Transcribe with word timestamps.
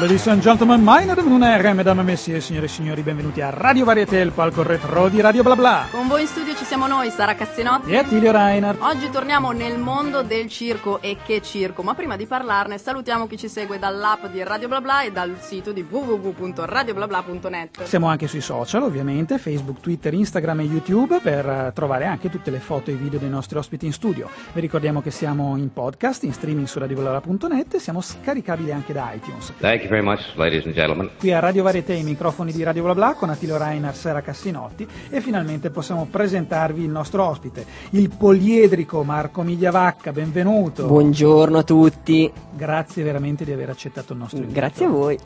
Ladies 0.00 0.26
and 0.26 0.42
gentlemen, 0.42 0.82
my 0.82 1.04
name 1.04 1.20
is 1.20 1.24
mesdames 1.24 2.00
et 2.00 2.04
messieurs, 2.04 2.44
signore 2.44 2.66
e 2.66 2.68
signori, 2.68 3.02
benvenuti 3.02 3.40
a 3.40 3.50
Radio 3.50 3.84
Varieté, 3.84 4.18
il 4.18 4.32
palco 4.32 4.64
retro 4.64 5.08
di 5.08 5.20
Radio 5.20 5.44
Bla 5.44 5.54
Bla. 5.54 5.86
Con 5.88 6.08
voi 6.08 6.22
in 6.22 6.26
studio 6.26 6.52
ci 6.56 6.64
siamo 6.64 6.88
noi, 6.88 7.10
Sara 7.10 7.36
Cassinotti 7.36 7.92
e 7.92 7.98
Attilio 7.98 8.32
Reinhardt. 8.32 8.82
Oggi 8.82 9.08
torniamo 9.10 9.52
nel 9.52 9.78
mondo 9.78 10.22
del 10.22 10.48
circo 10.48 11.00
e 11.00 11.18
che 11.24 11.40
circo, 11.42 11.84
ma 11.84 11.94
prima 11.94 12.16
di 12.16 12.26
parlarne 12.26 12.76
salutiamo 12.76 13.28
chi 13.28 13.36
ci 13.36 13.48
segue 13.48 13.78
dall'app 13.78 14.26
di 14.26 14.42
Radio 14.42 14.66
Bla 14.66 14.80
Bla 14.80 15.02
e 15.04 15.12
dal 15.12 15.36
sito 15.38 15.70
di 15.70 15.86
www.radioblabla.net. 15.88 17.84
Siamo 17.84 18.08
anche 18.08 18.26
sui 18.26 18.40
social, 18.40 18.82
ovviamente, 18.82 19.38
Facebook, 19.38 19.78
Twitter, 19.80 20.12
Instagram 20.12 20.58
e 20.60 20.64
YouTube 20.64 21.20
per 21.20 21.46
eh, 21.48 21.70
trovare 21.72 22.06
anche 22.06 22.28
tutte 22.30 22.50
le 22.50 22.58
foto 22.58 22.90
e 22.90 22.94
i 22.94 22.96
video 22.96 23.20
dei 23.20 23.30
nostri 23.30 23.58
ospiti 23.58 23.86
in 23.86 23.92
studio. 23.92 24.28
Vi 24.52 24.60
ricordiamo 24.60 25.00
che 25.00 25.12
siamo 25.12 25.56
in 25.56 25.72
podcast, 25.72 26.24
in 26.24 26.32
streaming 26.32 26.66
su 26.66 26.80
radioblabla.net 26.80 27.74
e 27.74 27.78
siamo 27.78 28.00
scaricabili 28.00 28.72
anche 28.72 28.92
da 28.92 29.12
iTunes. 29.12 29.52
Thank 29.84 29.92
you 29.92 30.02
very 30.02 30.16
much, 30.16 30.34
ladies 30.36 30.64
and 30.64 30.74
gentlemen. 30.74 31.10
Qui 31.18 31.30
a 31.30 31.40
Radio 31.40 31.62
Varieté 31.62 31.92
i 31.92 32.02
microfoni 32.02 32.52
di 32.52 32.62
Radio 32.62 32.82
Bla 32.84 32.94
Bla 32.94 33.12
con 33.12 33.28
Attilio 33.28 33.58
Reiner, 33.58 33.94
Sera 33.94 34.22
Cassinotti 34.22 34.88
e 35.10 35.20
finalmente 35.20 35.68
possiamo 35.68 36.06
presentarvi 36.10 36.82
il 36.82 36.88
nostro 36.88 37.22
ospite, 37.22 37.66
il 37.90 38.08
poliedrico 38.08 39.04
Marco 39.04 39.42
Migliavacca, 39.42 40.10
benvenuto. 40.10 40.86
Buongiorno 40.86 41.58
a 41.58 41.62
tutti. 41.64 42.32
Grazie 42.52 43.02
veramente 43.02 43.44
di 43.44 43.52
aver 43.52 43.68
accettato 43.68 44.14
il 44.14 44.20
nostro 44.20 44.38
invito. 44.38 44.58
Grazie 44.58 44.86
a 44.86 44.88
voi. 44.88 45.18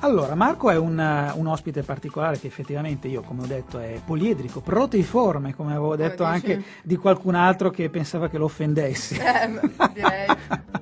Allora, 0.00 0.36
Marco 0.36 0.70
è 0.70 0.76
un, 0.76 1.32
un, 1.34 1.46
ospite 1.48 1.82
particolare 1.82 2.38
che 2.38 2.46
effettivamente 2.46 3.08
io, 3.08 3.22
come 3.22 3.42
ho 3.42 3.46
detto, 3.46 3.80
è 3.80 4.00
poliedrico, 4.04 4.60
proteiforme, 4.60 5.56
come 5.56 5.72
avevo 5.72 5.96
detto 5.96 6.22
anche 6.22 6.62
di 6.84 6.94
qualcun 6.94 7.34
altro 7.34 7.70
che 7.70 7.90
pensava 7.90 8.28
che 8.28 8.38
lo 8.38 8.44
offendessi. 8.44 9.16
Eh, 9.16 9.60
direi. 9.92 10.26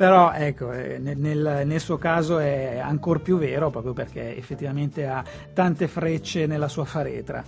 Però 0.00 0.32
ecco, 0.32 0.72
eh, 0.72 0.96
nel, 0.96 1.18
nel, 1.18 1.62
nel, 1.66 1.78
suo 1.78 1.98
caso 1.98 2.38
è 2.38 2.78
ancora 2.78 3.18
più 3.18 3.36
vero 3.36 3.68
proprio 3.68 3.92
perché 3.92 4.34
effettivamente 4.34 5.06
ha 5.06 5.22
tante 5.52 5.88
frecce 5.88 6.46
nella 6.46 6.68
sua 6.68 6.86
faretra. 6.86 7.44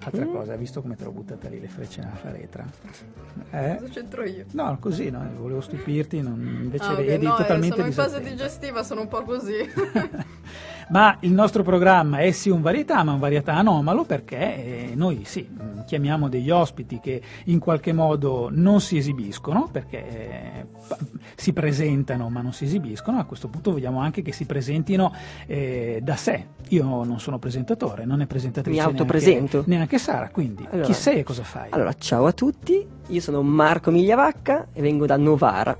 Altra 0.00 0.24
mm. 0.24 0.32
cosa, 0.32 0.50
hai 0.50 0.58
visto 0.58 0.82
come 0.82 0.96
te 0.96 1.04
l'ho 1.04 1.12
buttata 1.12 1.48
lì 1.48 1.60
le 1.60 1.68
frecce 1.68 2.00
nella 2.00 2.16
faretra? 2.16 2.64
Eh? 3.50 3.76
Cosa 3.78 3.92
c'entro 3.92 4.24
io? 4.24 4.46
No, 4.52 4.76
così, 4.80 5.10
no? 5.10 5.24
volevo 5.38 5.60
stupirti, 5.60 6.22
non, 6.22 6.40
invece 6.40 6.84
ah, 6.84 6.92
okay, 6.92 7.04
vedi 7.04 7.26
no, 7.26 7.36
totalmente 7.36 7.76
sono 7.76 7.86
in 7.86 7.92
fase 7.92 8.20
digestiva, 8.20 8.82
sono 8.82 9.02
un 9.02 9.08
po' 9.08 9.22
così. 9.22 9.56
ma 10.88 11.16
il 11.20 11.32
nostro 11.32 11.62
programma 11.62 12.18
è 12.18 12.30
sì 12.30 12.50
un 12.50 12.62
varietà, 12.62 13.02
ma 13.02 13.12
un 13.12 13.18
varietà 13.18 13.54
anomalo 13.54 14.04
perché 14.04 14.36
eh, 14.36 14.92
noi 14.94 15.22
sì, 15.24 15.48
chiamiamo 15.84 16.28
degli 16.28 16.50
ospiti 16.50 17.00
che 17.00 17.20
in 17.44 17.58
qualche 17.58 17.92
modo 17.92 18.48
non 18.52 18.80
si 18.80 18.96
esibiscono, 18.96 19.68
perché 19.70 20.08
eh, 20.08 20.66
si 21.34 21.52
presentano 21.52 22.28
ma 22.28 22.40
non 22.40 22.52
si 22.52 22.64
esibiscono, 22.64 23.18
a 23.18 23.24
questo 23.24 23.48
punto 23.48 23.72
vogliamo 23.72 24.00
anche 24.00 24.22
che 24.22 24.32
si 24.32 24.44
presentino 24.44 25.12
eh, 25.46 26.00
da 26.02 26.16
sé. 26.16 26.46
Io 26.68 26.84
non 27.04 27.20
sono 27.20 27.38
presentatore, 27.38 28.04
non 28.04 28.20
è 28.20 28.26
presentatrice. 28.26 28.80
Mi 28.80 28.86
autopresento. 28.86 29.56
Neanche, 29.58 29.70
neanche 29.70 29.98
Sara, 29.98 30.28
quindi 30.30 30.66
allora, 30.70 30.86
chi 30.86 30.92
sei 30.92 31.18
e 31.20 31.22
cosa 31.22 31.42
fai? 31.42 31.68
Allora, 31.70 31.92
ciao 31.94 32.26
a 32.26 32.32
tutti, 32.32 32.86
io 33.06 33.20
sono 33.20 33.42
Marco 33.42 33.90
Migliavacca 33.90 34.68
e 34.72 34.80
vengo 34.80 35.06
da 35.06 35.16
Novara 35.16 35.76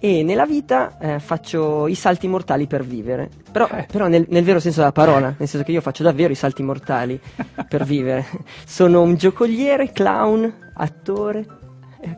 e 0.00 0.22
nella 0.22 0.46
vita 0.46 0.96
eh, 0.98 1.20
faccio 1.20 1.86
i 1.86 1.94
salti 1.94 2.26
mortali 2.26 2.66
per 2.66 2.84
vivere, 2.84 3.28
però, 3.52 3.68
eh. 3.68 3.86
però 3.90 4.08
nel, 4.08 4.24
nel, 4.30 4.42
vero 4.42 4.58
senso 4.58 4.78
della 4.78 4.92
parola, 4.92 5.34
nel 5.36 5.46
senso 5.46 5.62
che 5.62 5.72
io 5.72 5.82
faccio 5.82 6.02
davvero 6.02 6.32
i 6.32 6.36
salti 6.36 6.62
mortali 6.62 7.20
per 7.68 7.84
vivere. 7.84 8.24
Sono 8.64 9.02
un 9.02 9.16
giocoliere, 9.16 9.92
clown, 9.92 10.70
attore, 10.74 11.46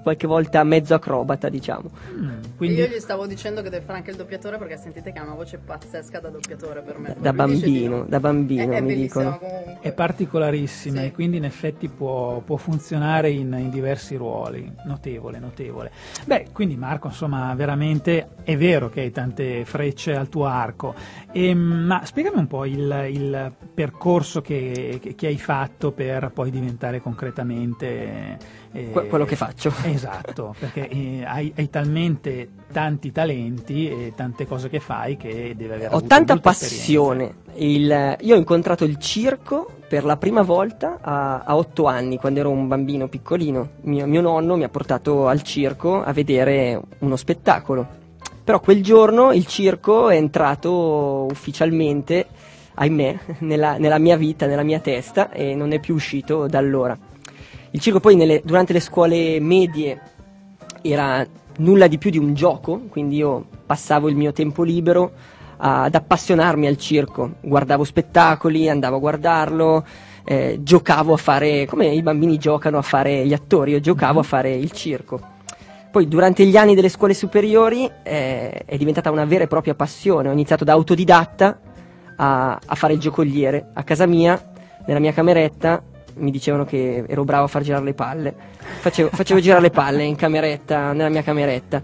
qualche 0.02 0.26
volta 0.26 0.62
mezzo 0.64 0.94
acrobata, 0.94 1.48
diciamo. 1.48 1.90
Mm, 2.14 2.40
quindi... 2.56 2.80
Io 2.80 2.86
gli 2.86 2.98
stavo 2.98 3.26
dicendo 3.26 3.62
che 3.62 3.70
deve 3.70 3.84
fare 3.84 3.98
anche 3.98 4.10
il 4.10 4.16
doppiatore 4.16 4.58
perché 4.58 4.76
sentite 4.76 5.12
che 5.12 5.18
ha 5.18 5.22
una 5.22 5.34
voce 5.34 5.58
pazzesca 5.58 6.20
da 6.20 6.28
doppiatore 6.28 6.82
per 6.82 6.98
me. 6.98 7.14
Da, 7.14 7.20
da 7.20 7.32
bambino, 7.32 8.04
da 8.08 8.20
bambino 8.20 8.72
è, 8.72 8.80
mi 8.80 8.94
dicono. 8.94 9.38
Comunque. 9.38 9.78
È 9.80 9.92
particolarissima 9.92 11.00
sì. 11.00 11.06
e 11.06 11.12
quindi 11.12 11.36
in 11.38 11.44
effetti 11.44 11.88
può, 11.88 12.40
può 12.40 12.56
funzionare 12.56 13.30
in, 13.30 13.52
in, 13.58 13.70
diversi 13.70 14.16
ruoli. 14.16 14.70
Notevole, 14.84 15.38
notevole. 15.38 15.90
Beh, 16.24 16.48
quindi 16.52 16.76
Marco, 16.76 17.08
insomma, 17.08 17.52
veramente 17.54 18.28
è 18.42 18.56
vero 18.56 18.88
che 18.88 19.00
hai 19.00 19.10
tante 19.10 19.64
frecce 19.64 20.14
al 20.14 20.28
tuo 20.28 20.46
arco, 20.46 20.94
e, 21.32 21.48
ehm, 21.48 21.58
ma 21.58 22.02
spiegami 22.04 22.38
un 22.38 22.46
po' 22.46 22.64
il, 22.64 23.06
il 23.10 23.52
percorso 23.74 24.40
che, 24.40 24.98
che, 25.00 25.14
che 25.14 25.26
hai 25.26 25.38
fatto 25.38 25.92
per 25.92 26.30
poi 26.32 26.50
diventare 26.50 27.00
concretamente 27.00 28.60
eh, 28.72 28.90
quello 28.90 29.24
che 29.24 29.36
faccio. 29.36 29.72
Esatto, 29.84 30.54
perché 30.58 30.88
eh, 30.88 31.24
hai, 31.24 31.52
hai, 31.56 31.68
talmente 31.68 32.48
tanti 32.72 33.12
talenti 33.12 33.88
e 33.88 34.12
tante 34.16 34.46
cose 34.46 34.68
che 34.68 34.80
fai 34.80 35.16
che 35.16 35.54
deve 35.56 35.74
avere... 35.74 35.94
Ho 35.94 36.02
tanta 36.02 36.36
passione. 36.38 37.40
Il, 37.54 38.16
io 38.20 38.34
ho 38.34 38.38
incontrato 38.38 38.84
il 38.84 38.96
circo 38.96 39.68
per 39.86 40.04
la 40.04 40.16
prima 40.16 40.40
volta 40.40 40.98
a, 41.02 41.40
a 41.40 41.54
otto 41.54 41.84
anni, 41.84 42.16
quando 42.16 42.40
ero 42.40 42.48
un 42.48 42.66
bambino 42.66 43.08
piccolino. 43.08 43.72
Mio, 43.82 44.06
mio 44.06 44.22
nonno 44.22 44.56
mi 44.56 44.64
ha 44.64 44.70
portato 44.70 45.28
al 45.28 45.42
circo 45.42 46.02
a 46.02 46.12
vedere 46.12 46.80
uno 47.00 47.16
spettacolo. 47.16 48.00
Però 48.42 48.58
quel 48.60 48.82
giorno 48.82 49.32
il 49.32 49.46
circo 49.46 50.08
è 50.08 50.16
entrato 50.16 51.26
ufficialmente, 51.30 52.26
ahimè, 52.74 53.18
nella, 53.40 53.76
nella 53.76 53.98
mia 53.98 54.16
vita, 54.16 54.46
nella 54.46 54.62
mia 54.62 54.80
testa 54.80 55.30
e 55.30 55.54
non 55.54 55.72
è 55.72 55.78
più 55.78 55.94
uscito 55.94 56.46
da 56.46 56.56
allora. 56.56 56.98
Il 57.72 57.80
circo 57.80 58.00
poi 58.00 58.16
nelle, 58.16 58.42
durante 58.44 58.74
le 58.74 58.80
scuole 58.80 59.40
medie 59.40 60.00
era 60.82 61.26
nulla 61.58 61.86
di 61.86 61.96
più 61.96 62.10
di 62.10 62.18
un 62.18 62.34
gioco, 62.34 62.82
quindi 62.88 63.16
io 63.16 63.46
passavo 63.64 64.08
il 64.10 64.16
mio 64.16 64.32
tempo 64.32 64.62
libero 64.62 65.12
ad 65.56 65.94
appassionarmi 65.94 66.66
al 66.66 66.76
circo, 66.76 67.34
guardavo 67.40 67.84
spettacoli, 67.84 68.68
andavo 68.68 68.96
a 68.96 68.98
guardarlo, 68.98 69.86
eh, 70.24 70.58
giocavo 70.60 71.14
a 71.14 71.16
fare, 71.16 71.66
come 71.66 71.86
i 71.86 72.02
bambini 72.02 72.36
giocano 72.36 72.78
a 72.78 72.82
fare 72.82 73.24
gli 73.24 73.32
attori, 73.32 73.70
io 73.70 73.80
giocavo 73.80 74.20
a 74.20 74.24
fare 74.24 74.52
il 74.52 74.72
circo. 74.72 75.20
Poi 75.90 76.08
durante 76.08 76.44
gli 76.44 76.56
anni 76.56 76.74
delle 76.74 76.88
scuole 76.88 77.14
superiori 77.14 77.88
eh, 78.02 78.50
è 78.50 78.76
diventata 78.76 79.10
una 79.10 79.24
vera 79.24 79.44
e 79.44 79.46
propria 79.46 79.74
passione, 79.74 80.28
ho 80.28 80.32
iniziato 80.32 80.64
da 80.64 80.72
autodidatta 80.72 81.60
a, 82.16 82.58
a 82.64 82.74
fare 82.74 82.94
il 82.94 82.98
giocoliere 82.98 83.70
a 83.72 83.82
casa 83.84 84.04
mia, 84.04 84.52
nella 84.84 85.00
mia 85.00 85.12
cameretta, 85.12 85.82
mi 86.16 86.30
dicevano 86.30 86.64
che 86.64 87.04
ero 87.06 87.24
bravo 87.24 87.44
a 87.44 87.48
far 87.48 87.62
girare 87.62 87.84
le 87.84 87.94
palle. 87.94 88.34
Facevo, 88.80 89.10
facevo 89.12 89.40
girare 89.40 89.62
le 89.62 89.70
palle 89.70 90.04
in 90.04 90.16
cameretta, 90.16 90.92
nella 90.92 91.08
mia 91.08 91.22
cameretta. 91.22 91.82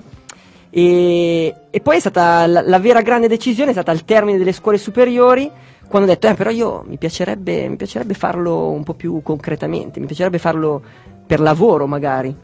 E, 0.71 1.55
e 1.71 1.81
poi 1.81 1.97
è 1.97 2.01
stata 2.01 2.47
la, 2.47 2.61
la, 2.61 2.79
vera 2.79 3.01
grande 3.01 3.29
decisione, 3.29 3.71
è 3.71 3.73
stata 3.73 3.91
al 3.91 4.05
termine 4.05 4.39
delle 4.39 4.53
scuole 4.53 4.79
superiori, 4.79 5.51
quando 5.89 6.09
ho 6.09 6.13
detto, 6.13 6.29
eh, 6.29 6.35
però 6.35 6.51
io 6.51 6.85
mi 6.87 6.99
piacerebbe, 6.99 7.67
mi 7.69 7.77
piacerebbe 7.77 8.15
farlo 8.15 8.71
un 8.71 8.85
po' 8.85 8.95
più 8.95 9.23
concretamente, 9.23 10.01
mi 10.01 10.07
piacerebbe 10.07 10.39
farlo 10.39 10.83
per 11.27 11.41
lavoro 11.41 11.87
magari. 11.87 12.35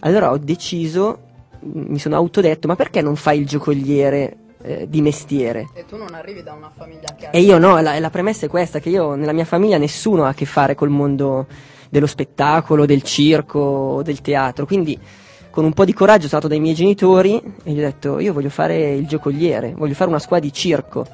Allora 0.00 0.30
ho 0.30 0.38
deciso, 0.38 1.18
mi 1.60 1.98
sono 1.98 2.16
autodetto, 2.16 2.66
ma 2.66 2.76
perché 2.76 3.02
non 3.02 3.16
fai 3.16 3.40
il 3.40 3.46
giocoliere 3.46 4.36
eh, 4.68 4.88
di 4.88 5.00
mestiere. 5.00 5.70
E 5.72 5.86
tu 5.86 5.96
non 5.96 6.12
arrivi 6.12 6.42
da 6.42 6.52
una 6.52 6.70
famiglia 6.74 7.14
che. 7.16 7.28
E 7.30 7.40
io 7.40 7.56
no, 7.56 7.80
la, 7.80 7.98
la 7.98 8.10
premessa 8.10 8.44
è 8.44 8.48
questa, 8.48 8.80
che 8.80 8.90
io 8.90 9.14
nella 9.14 9.32
mia 9.32 9.46
famiglia 9.46 9.78
nessuno 9.78 10.24
ha 10.24 10.28
a 10.28 10.34
che 10.34 10.44
fare 10.44 10.74
col 10.74 10.90
mondo 10.90 11.46
dello 11.88 12.06
spettacolo, 12.06 12.84
del 12.84 13.02
circo, 13.02 14.02
del 14.04 14.20
teatro, 14.20 14.66
quindi 14.66 14.98
con 15.50 15.64
un 15.64 15.72
po' 15.72 15.86
di 15.86 15.94
coraggio 15.94 16.28
sono 16.28 16.40
stato 16.40 16.48
dai 16.48 16.60
miei 16.60 16.74
genitori 16.74 17.42
e 17.64 17.72
gli 17.72 17.78
ho 17.78 17.82
detto 17.82 18.18
io 18.18 18.34
voglio 18.34 18.50
fare 18.50 18.92
il 18.92 19.06
giocoliere, 19.06 19.72
voglio 19.74 19.94
fare 19.94 20.10
una 20.10 20.18
squadra 20.18 20.46
di 20.46 20.52
circo. 20.52 21.06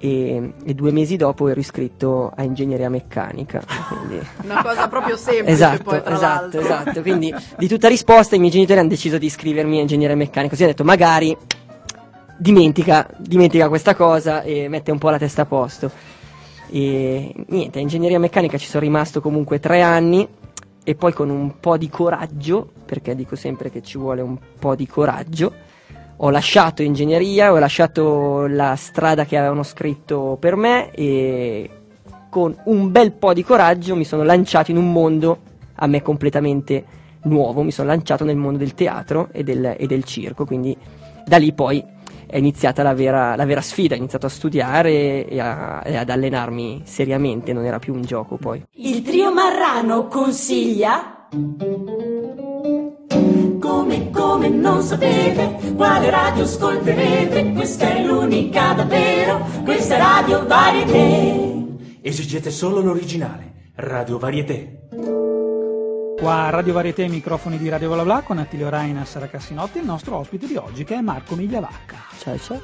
E, 0.00 0.52
e, 0.64 0.74
due 0.74 0.92
mesi 0.92 1.16
dopo 1.16 1.48
ero 1.48 1.58
iscritto 1.58 2.32
a 2.36 2.44
ingegneria 2.44 2.88
meccanica. 2.88 3.60
Quindi... 3.88 4.24
Una 4.44 4.62
cosa 4.62 4.86
proprio 4.86 5.16
semplice. 5.16 5.50
esatto, 5.50 5.82
poi, 5.82 5.98
esatto, 5.98 6.20
l'altro. 6.20 6.60
esatto. 6.60 7.02
Quindi 7.02 7.34
di 7.58 7.66
tutta 7.66 7.88
risposta 7.88 8.36
i 8.36 8.38
miei 8.38 8.52
genitori 8.52 8.78
hanno 8.78 8.88
deciso 8.88 9.18
di 9.18 9.26
iscrivermi 9.26 9.78
a 9.78 9.80
ingegneria 9.80 10.14
meccanica. 10.14 10.50
Così 10.50 10.62
ho 10.62 10.66
detto 10.68 10.84
magari 10.84 11.36
dimentica, 12.38 13.08
dimentica 13.18 13.68
questa 13.68 13.94
cosa 13.94 14.42
e 14.42 14.68
mette 14.68 14.90
un 14.90 14.98
po' 14.98 15.10
la 15.10 15.18
testa 15.18 15.42
a 15.42 15.46
posto. 15.46 15.90
E 16.70 17.34
niente, 17.48 17.78
a 17.78 17.82
ingegneria 17.82 18.18
meccanica 18.18 18.58
ci 18.58 18.66
sono 18.66 18.84
rimasto 18.84 19.20
comunque 19.20 19.58
tre 19.58 19.82
anni 19.82 20.26
e 20.84 20.94
poi 20.94 21.12
con 21.12 21.28
un 21.28 21.58
po' 21.60 21.76
di 21.76 21.88
coraggio, 21.88 22.70
perché 22.86 23.14
dico 23.14 23.36
sempre 23.36 23.70
che 23.70 23.82
ci 23.82 23.98
vuole 23.98 24.22
un 24.22 24.38
po' 24.58 24.74
di 24.74 24.86
coraggio, 24.86 25.52
ho 26.16 26.30
lasciato 26.30 26.82
ingegneria, 26.82 27.52
ho 27.52 27.58
lasciato 27.58 28.46
la 28.46 28.74
strada 28.76 29.24
che 29.24 29.36
avevano 29.36 29.62
scritto 29.62 30.36
per 30.40 30.56
me 30.56 30.90
e 30.92 31.70
con 32.30 32.56
un 32.64 32.90
bel 32.90 33.12
po' 33.12 33.32
di 33.32 33.42
coraggio 33.42 33.96
mi 33.96 34.04
sono 34.04 34.22
lanciato 34.22 34.70
in 34.70 34.76
un 34.76 34.92
mondo 34.92 35.38
a 35.74 35.86
me 35.86 36.02
completamente 36.02 36.84
nuovo, 37.22 37.62
mi 37.62 37.70
sono 37.70 37.88
lanciato 37.88 38.24
nel 38.24 38.36
mondo 38.36 38.58
del 38.58 38.74
teatro 38.74 39.28
e 39.32 39.44
del, 39.44 39.76
e 39.78 39.86
del 39.86 40.04
circo, 40.04 40.44
quindi 40.44 40.76
da 41.24 41.36
lì 41.36 41.52
poi 41.52 41.84
è 42.28 42.36
iniziata 42.36 42.82
la 42.82 42.94
vera, 42.94 43.34
la 43.34 43.44
vera 43.44 43.60
sfida, 43.60 43.94
ho 43.94 43.98
iniziato 43.98 44.26
a 44.26 44.30
studiare 44.30 45.26
e, 45.26 45.40
a, 45.40 45.82
e 45.84 45.96
ad 45.96 46.10
allenarmi 46.10 46.82
seriamente, 46.84 47.52
non 47.52 47.64
era 47.64 47.78
più 47.78 47.94
un 47.94 48.02
gioco 48.02 48.36
poi. 48.36 48.62
Il 48.72 49.02
trio 49.02 49.32
Marrano 49.32 50.06
consiglia 50.06 51.18
e 54.48 54.50
non 54.50 54.82
sapete 54.82 55.74
quale 55.76 56.10
radio 56.10 56.44
ascolterete, 56.44 57.52
questa 57.52 57.94
è 57.94 58.04
l'unica 58.04 58.72
davvero, 58.72 59.46
questa 59.64 59.96
è 59.96 59.98
Radio 59.98 60.46
Varieté. 60.46 61.66
Esigete 62.00 62.50
solo 62.50 62.80
l'originale, 62.80 63.70
Radio 63.74 64.18
Varieté. 64.18 64.87
Qua 66.18 66.46
a 66.46 66.50
Radio 66.50 66.72
Varieté, 66.72 67.06
microfoni 67.06 67.58
di 67.58 67.68
Radio 67.68 67.92
Bla 67.92 68.02
Bla 68.02 68.22
con 68.22 68.38
Attilio 68.38 68.68
Raina 68.68 69.02
e 69.02 69.04
Sara 69.04 69.28
Cassinotti, 69.28 69.78
il 69.78 69.84
nostro 69.84 70.16
ospite 70.16 70.48
di 70.48 70.56
oggi 70.56 70.82
che 70.82 70.96
è 70.96 71.00
Marco 71.00 71.36
Migliavacca. 71.36 71.96
Ciao 72.18 72.36
ciao. 72.38 72.60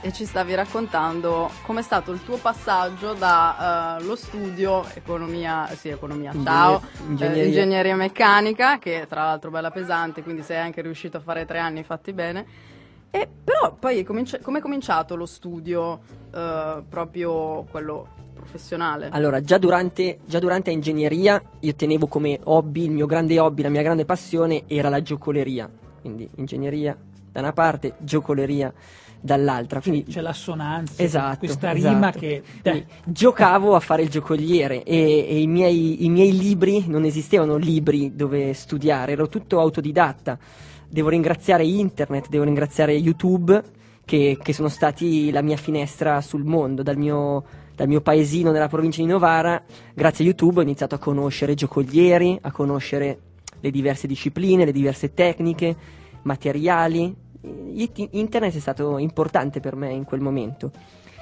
E 0.00 0.12
ci 0.12 0.24
stavi 0.24 0.54
raccontando 0.54 1.48
com'è 1.62 1.82
stato 1.82 2.10
il 2.10 2.22
tuo 2.24 2.36
passaggio 2.36 3.14
dallo 3.14 4.16
studio 4.16 4.84
economia, 4.94 5.68
sì, 5.76 5.88
economia, 5.88 6.32
ciao, 6.42 6.82
Ingegner- 6.82 7.08
ingegneria. 7.08 7.42
eh, 7.42 7.46
ingegneria 7.46 7.96
meccanica, 7.96 8.78
che 8.78 9.06
tra 9.08 9.22
l'altro 9.24 9.50
bella 9.50 9.70
pesante, 9.70 10.24
quindi 10.24 10.42
sei 10.42 10.58
anche 10.58 10.82
riuscito 10.82 11.16
a 11.18 11.20
fare 11.20 11.44
tre 11.46 11.60
anni 11.60 11.84
fatti 11.84 12.12
bene. 12.12 12.74
E 13.10 13.28
però 13.44 13.74
poi 13.78 14.02
cominci- 14.04 14.38
come 14.40 14.58
è 14.58 14.60
cominciato 14.60 15.16
lo 15.16 15.26
studio 15.26 16.00
eh, 16.34 16.82
proprio 16.88 17.64
quello 17.70 18.08
professionale? 18.34 19.08
Allora, 19.10 19.40
già 19.40 19.58
durante, 19.58 20.18
già 20.26 20.38
durante 20.38 20.70
ingegneria 20.70 21.42
io 21.60 21.74
tenevo 21.74 22.06
come 22.06 22.38
hobby, 22.44 22.84
il 22.84 22.90
mio 22.90 23.06
grande 23.06 23.38
hobby, 23.38 23.62
la 23.62 23.68
mia 23.70 23.82
grande 23.82 24.04
passione 24.04 24.64
era 24.66 24.88
la 24.88 25.02
giocoleria. 25.02 25.70
Quindi 26.00 26.28
ingegneria 26.36 26.96
da 27.32 27.40
una 27.40 27.52
parte, 27.52 27.94
giocoleria 27.98 28.72
dall'altra. 29.20 29.80
Quindi 29.80 30.04
C'è 30.04 30.20
l'assonanza, 30.20 31.02
Esatto, 31.02 31.38
questa 31.38 31.72
esatto. 31.74 31.94
rima 31.94 32.10
che... 32.12 32.42
Quindi 32.62 32.86
giocavo 33.04 33.74
a 33.74 33.80
fare 33.80 34.02
il 34.02 34.08
giocoliere 34.08 34.84
e, 34.84 35.26
e 35.28 35.40
i, 35.40 35.46
miei, 35.46 36.04
i 36.04 36.08
miei 36.08 36.36
libri 36.36 36.84
non 36.86 37.04
esistevano 37.04 37.56
libri 37.56 38.14
dove 38.14 38.52
studiare, 38.54 39.12
ero 39.12 39.28
tutto 39.28 39.58
autodidatta. 39.58 40.38
Devo 40.88 41.08
ringraziare 41.08 41.64
internet, 41.64 42.28
devo 42.28 42.44
ringraziare 42.44 42.92
YouTube 42.92 43.62
che, 44.04 44.38
che 44.40 44.52
sono 44.52 44.68
stati 44.68 45.30
la 45.30 45.42
mia 45.42 45.56
finestra 45.56 46.20
sul 46.20 46.44
mondo, 46.44 46.82
dal 46.82 46.96
mio, 46.96 47.44
dal 47.74 47.88
mio 47.88 48.00
paesino 48.00 48.52
nella 48.52 48.68
provincia 48.68 49.02
di 49.02 49.08
Novara. 49.08 49.62
Grazie 49.92 50.24
a 50.24 50.28
YouTube 50.28 50.60
ho 50.60 50.62
iniziato 50.62 50.94
a 50.94 50.98
conoscere 50.98 51.54
giocolieri, 51.54 52.38
a 52.40 52.52
conoscere 52.52 53.18
le 53.60 53.70
diverse 53.70 54.06
discipline, 54.06 54.64
le 54.64 54.72
diverse 54.72 55.12
tecniche, 55.12 55.76
materiali. 56.22 57.14
Internet 57.42 58.54
è 58.54 58.60
stato 58.60 58.98
importante 58.98 59.60
per 59.60 59.74
me 59.74 59.92
in 59.92 60.04
quel 60.04 60.20
momento. 60.20 60.70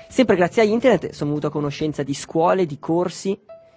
Sempre 0.09 0.37
grazie 0.37 0.63
a 0.63 0.65
internet 0.65 1.11
sono 1.11 1.31
venuto 1.31 1.49
a 1.49 1.51
conoscenza 1.51 2.03
di 2.03 2.15
scuole, 2.15 2.67
di 2.67 2.79
corsi 2.79 3.37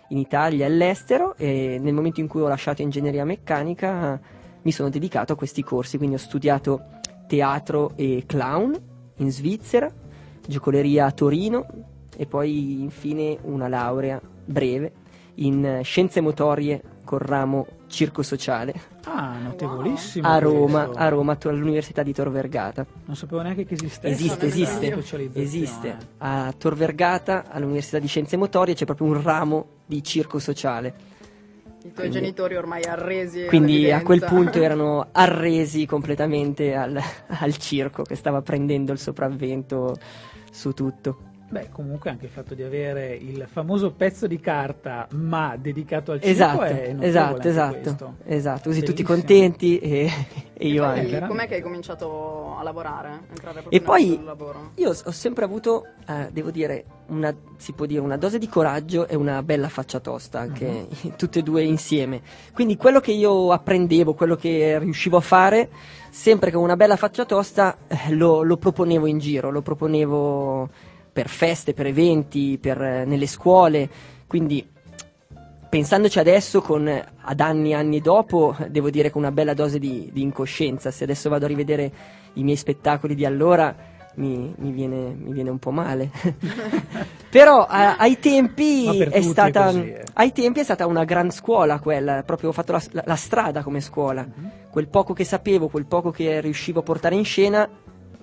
in 0.10 0.18
Italia 0.18 0.66
e 0.66 0.70
all'estero 0.70 1.36
e 1.36 1.80
nel 1.82 1.94
momento 1.94 2.20
in 2.20 2.28
cui 2.28 2.42
ho 2.42 2.48
lasciato 2.48 2.82
ingegneria 2.82 3.26
meccanica 3.26 4.20
mi 4.62 4.72
sono 4.72 4.90
dedicato 4.90 5.34
a 5.34 5.36
questi 5.36 5.64
corsi, 5.64 5.98
quindi 5.98 6.16
ho 6.16 6.20
studiato 6.20 6.82
teatro 7.28 7.94
e 7.96 8.24
clown 8.26 8.78
in 9.18 9.32
Svizzera, 9.32 9.92
giocoleria 10.46 11.06
a 11.06 11.12
Torino 11.12 11.66
e 12.16 12.26
poi 12.26 12.82
infine 12.82 13.38
una 13.44 13.68
laurea 13.68 14.20
breve 14.46 14.92
in 15.36 15.82
scienze 15.84 16.22
motorie 16.22 16.82
col 17.04 17.20
ramo 17.20 17.68
circo 17.88 18.22
sociale 18.22 18.74
Ah, 19.06 19.38
notevolissimo. 19.40 20.28
a 20.28 20.40
Roma, 20.40 20.90
a 20.94 21.08
Roma 21.08 21.38
all'Università 21.42 22.04
di 22.04 22.12
Tor 22.12 22.30
Vergata. 22.30 22.86
Non 23.06 23.16
sapevo 23.16 23.42
neanche 23.42 23.66
che 23.66 23.76
esistesse. 23.76 24.08
Esiste, 24.14 24.46
esiste, 24.48 24.98
esiste. 25.34 25.98
A 26.18 26.54
Tor 26.58 26.76
Vergata, 26.76 27.46
all'Università 27.50 28.00
di 28.00 28.08
Scienze 28.08 28.36
Motorie, 28.36 28.74
c'è 28.74 28.84
proprio 28.84 29.08
un 29.08 29.22
ramo 29.22 29.66
di 29.86 30.04
circo 30.04 30.40
sociale. 30.40 31.16
I 31.88 31.94
tuoi 31.94 32.08
quindi- 32.08 32.20
genitori 32.20 32.56
ormai 32.58 32.84
arresi. 32.84 33.46
Quindi 33.46 33.92
a 33.92 34.02
quel 34.02 34.24
punto 34.24 34.62
erano 34.62 35.08
arresi 35.14 35.86
completamente 35.86 36.76
al, 36.76 37.00
al 37.28 37.58
circo 37.58 38.04
che 38.04 38.16
stava 38.16 38.42
prendendo 38.42 38.92
il 38.92 39.00
sopravvento 39.00 39.96
su 40.52 40.74
tutto. 40.74 41.36
Beh, 41.50 41.70
comunque 41.72 42.10
anche 42.10 42.26
il 42.26 42.32
fatto 42.32 42.54
di 42.54 42.62
avere 42.62 43.16
il 43.16 43.48
famoso 43.50 43.92
pezzo 43.92 44.28
di 44.28 44.38
carta, 44.38 45.08
ma 45.12 45.56
dedicato 45.58 46.12
al 46.12 46.20
circo 46.20 46.34
Esatto, 46.34 46.62
è 46.64 46.92
notevole 46.92 47.08
esatto, 47.08 47.36
anche 47.36 47.48
esatto, 47.48 47.82
questo. 47.82 48.16
esatto. 48.26 48.62
Così 48.70 48.84
tutti 48.84 49.04
contenti 49.04 49.80
e, 49.80 50.12
e 50.54 50.68
io 50.68 50.84
Poi, 50.84 51.00
anche. 51.00 51.26
Com'è 51.26 51.48
che 51.48 51.56
hai 51.56 51.62
cominciato 51.62 52.58
a 52.58 52.64
lavorare? 52.64 53.22
Proprio 53.40 53.70
E 53.70 53.80
poi 53.80 54.20
io 54.76 54.90
ho 54.90 55.12
sempre 55.12 55.46
avuto, 55.46 55.86
eh, 56.06 56.28
devo 56.34 56.52
dire, 56.52 56.84
una, 57.08 57.34
si 57.56 57.72
può 57.72 57.86
dire 57.86 58.02
una 58.02 58.18
dose 58.18 58.40
di 58.40 58.50
coraggio 58.50 59.08
e 59.08 59.16
una 59.16 59.42
bella 59.42 59.70
faccia 59.70 60.02
tosta, 60.02 60.40
anche 60.40 60.88
tutte 61.16 61.40
e 61.40 61.44
due 61.44 61.64
insieme. 61.64 62.22
Quindi 62.54 62.76
quello 62.76 63.00
che 63.00 63.14
io 63.14 63.54
apprendevo, 63.54 64.16
quello 64.16 64.36
che 64.36 64.78
riuscivo 64.80 65.16
a 65.16 65.22
fare, 65.22 65.70
sempre 66.10 66.52
con 66.52 66.62
una 66.62 66.76
bella 66.76 66.98
faccia 66.98 67.24
tosta, 67.24 67.78
eh, 67.88 68.14
lo, 68.14 68.42
lo 68.44 68.58
proponevo 68.58 69.06
in 69.06 69.20
giro, 69.20 69.50
lo 69.50 69.62
proponevo 69.62 70.96
per 71.18 71.30
feste, 71.30 71.74
per 71.74 71.88
eventi, 71.88 72.60
per, 72.62 72.80
eh, 72.80 73.04
nelle 73.04 73.26
scuole. 73.26 73.90
Quindi 74.28 74.64
pensandoci 75.68 76.20
adesso, 76.20 76.62
con, 76.62 76.88
eh, 76.88 77.04
ad 77.22 77.40
anni 77.40 77.72
e 77.72 77.74
anni 77.74 78.02
dopo, 78.02 78.56
devo 78.70 78.92
dire 78.92 79.10
con 79.10 79.24
una 79.24 79.32
bella 79.32 79.56
dose 79.56 79.80
di, 79.80 80.12
di 80.14 80.22
incoscienza. 80.22 80.92
Se 80.92 81.06
adesso 81.06 81.28
vado 81.28 81.46
a 81.46 81.48
rivedere 81.48 81.92
i 82.34 82.44
miei 82.44 82.56
spettacoli 82.56 83.16
di 83.16 83.26
allora, 83.26 83.76
mi, 84.18 84.54
mi 84.60 84.70
viene, 84.70 85.16
mi 85.18 85.34
viene 85.34 85.50
un 85.50 85.58
po' 85.58 85.72
male. 85.72 86.12
Però 87.32 87.66
a- 87.66 87.96
ai 87.98 88.20
tempi 88.20 89.00
è 89.00 89.22
stata. 89.24 89.66
così, 89.66 89.90
eh. 89.90 90.04
Ai 90.14 90.32
tempi 90.32 90.60
è 90.60 90.64
stata 90.64 90.86
una 90.86 91.04
gran 91.04 91.32
scuola 91.32 91.80
quella, 91.80 92.22
proprio 92.22 92.50
ho 92.50 92.54
fatto 92.54 92.74
la, 92.74 92.84
la- 92.92 93.04
la 93.08 93.16
strada 93.16 93.64
come 93.64 93.82
scuola. 93.82 94.22
Mhm. 94.22 94.52
Quel 94.70 94.88
poco 94.88 95.14
che 95.14 95.24
sapevo, 95.24 95.68
quel 95.68 95.88
poco 95.88 96.12
che 96.12 96.42
riuscivo 96.42 96.82
a 96.82 96.84
portare 96.84 97.16
in 97.16 97.26
scena, 97.26 97.68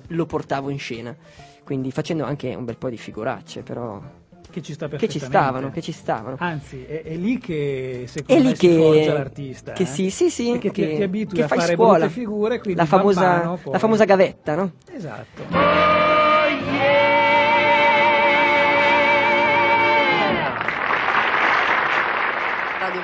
lo 0.07 0.27
portavo 0.27 0.71
in 0.71 0.79
scena. 0.79 1.17
Quindi 1.65 1.91
facendo 1.91 2.25
anche 2.25 2.55
un 2.55 2.65
bel 2.65 2.77
po' 2.77 2.91
di 2.91 2.97
figuracce, 2.99 3.63
però. 3.63 4.01
Che 4.51 4.63
ci 4.63 4.75
sta 4.75 4.87
Che 4.87 5.09
ci 5.09 5.19
stavano, 5.19 5.71
che 5.71 5.81
ci 5.83 5.91
stavano. 5.91 6.37
Anzi, 6.39 6.85
è, 6.85 7.03
è 7.03 7.17
lì 7.17 7.39
che 7.39 8.03
È 8.05 8.07
secondo 8.07 8.43
lì 8.43 8.49
me 8.51 8.55
si 8.55 8.69
forgia 8.69 9.01
che, 9.01 9.13
l'artista. 9.13 9.73
che 9.73 9.83
eh? 9.83 9.87
sì, 9.87 10.11
sì, 10.11 10.31
sì, 10.31 10.51
Perché 10.53 10.71
ti, 10.71 10.87
che, 10.87 10.95
ti 10.97 11.03
abitui 11.03 11.37
che 11.39 11.43
a 11.45 11.49
fare 11.49 11.75
scuola. 11.75 12.09
figure, 12.09 12.61
quindi 12.61 12.79
la 12.79 12.87
famosa, 12.87 13.59
la 13.65 13.79
famosa 13.79 14.05
gavetta, 14.05 14.55
no? 14.55 14.73
Esatto. 14.93 15.94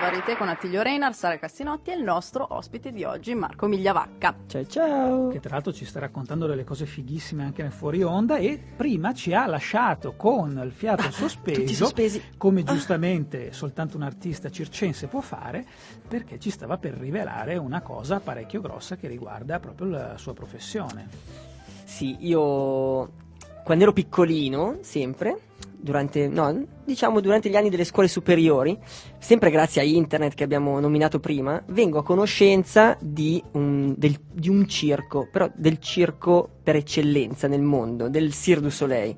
Varieté 0.01 0.35
con 0.35 0.49
Attilio 0.49 0.81
Reinar, 0.81 1.15
Sara 1.15 1.39
Cassinotti 1.39 1.91
e 1.91 1.95
il 1.95 2.03
nostro 2.03 2.47
ospite 2.55 2.91
di 2.91 3.05
oggi, 3.05 3.35
Marco 3.35 3.67
Migliavacca. 3.67 4.35
Ciao 4.47 4.67
ciao. 4.67 5.29
Che 5.29 5.41
tra 5.41 5.51
l'altro 5.51 5.75
ci 5.75 5.85
sta 5.85 6.01
raccontando 6.01 6.47
delle 6.47 6.65
cose 6.65 6.87
fighissime 6.87 7.45
anche 7.45 7.61
nel 7.61 7.71
fuori 7.71 8.03
onda 8.03 8.39
e 8.39 8.59
prima 8.59 9.13
ci 9.13 9.35
ha 9.35 9.47
lasciato 9.47 10.15
con 10.17 10.59
il 10.65 10.73
fiato 10.73 11.03
tutti 11.03 11.75
sospeso, 11.75 12.19
come 12.39 12.63
giustamente 12.63 13.53
soltanto 13.53 13.99
un 13.99 14.03
artista 14.03 14.49
circense 14.49 15.07
può 15.07 15.21
fare, 15.21 15.67
perché 16.09 16.39
ci 16.39 16.49
stava 16.49 16.79
per 16.79 16.95
rivelare 16.95 17.59
una 17.59 17.83
cosa 17.83 18.21
parecchio 18.21 18.63
grossa 18.63 18.97
che 18.97 19.07
riguarda 19.07 19.61
proprio 19.61 19.89
la 19.89 20.17
sua 20.17 20.33
professione. 20.33 21.09
Sì, 21.85 22.17
io 22.21 23.29
quando 23.63 23.85
ero 23.85 23.93
piccolino, 23.93 24.79
sempre, 24.81 25.50
durante, 25.81 26.29
no, 26.29 26.65
diciamo 26.85 27.21
durante 27.21 27.49
gli 27.49 27.57
anni 27.57 27.71
delle 27.71 27.85
scuole 27.85 28.09
superiori, 28.09 28.79
sempre 29.19 29.51
grazie 29.51 29.81
a 29.81 29.85
internet 29.85 30.35
che 30.35 30.45
abbiamo 30.45 30.79
nominato 30.81 31.19
prima, 31.21 31.63
vengo 31.69 31.99
a 31.99 32.03
conoscenza 32.03 32.97
di 33.01 33.43
un, 33.53 33.95
del- 33.97 34.19
di 34.33 34.49
un 34.49 34.67
circo, 34.69 35.29
però 35.31 35.51
del 35.55 35.79
circo 35.79 36.49
per 36.63 36.77
eccellenza 36.77 37.49
nel 37.49 37.63
mondo, 37.63 38.09
del 38.09 38.33
Cirque 38.33 38.63
du 38.65 38.71
Soleil, 38.71 39.17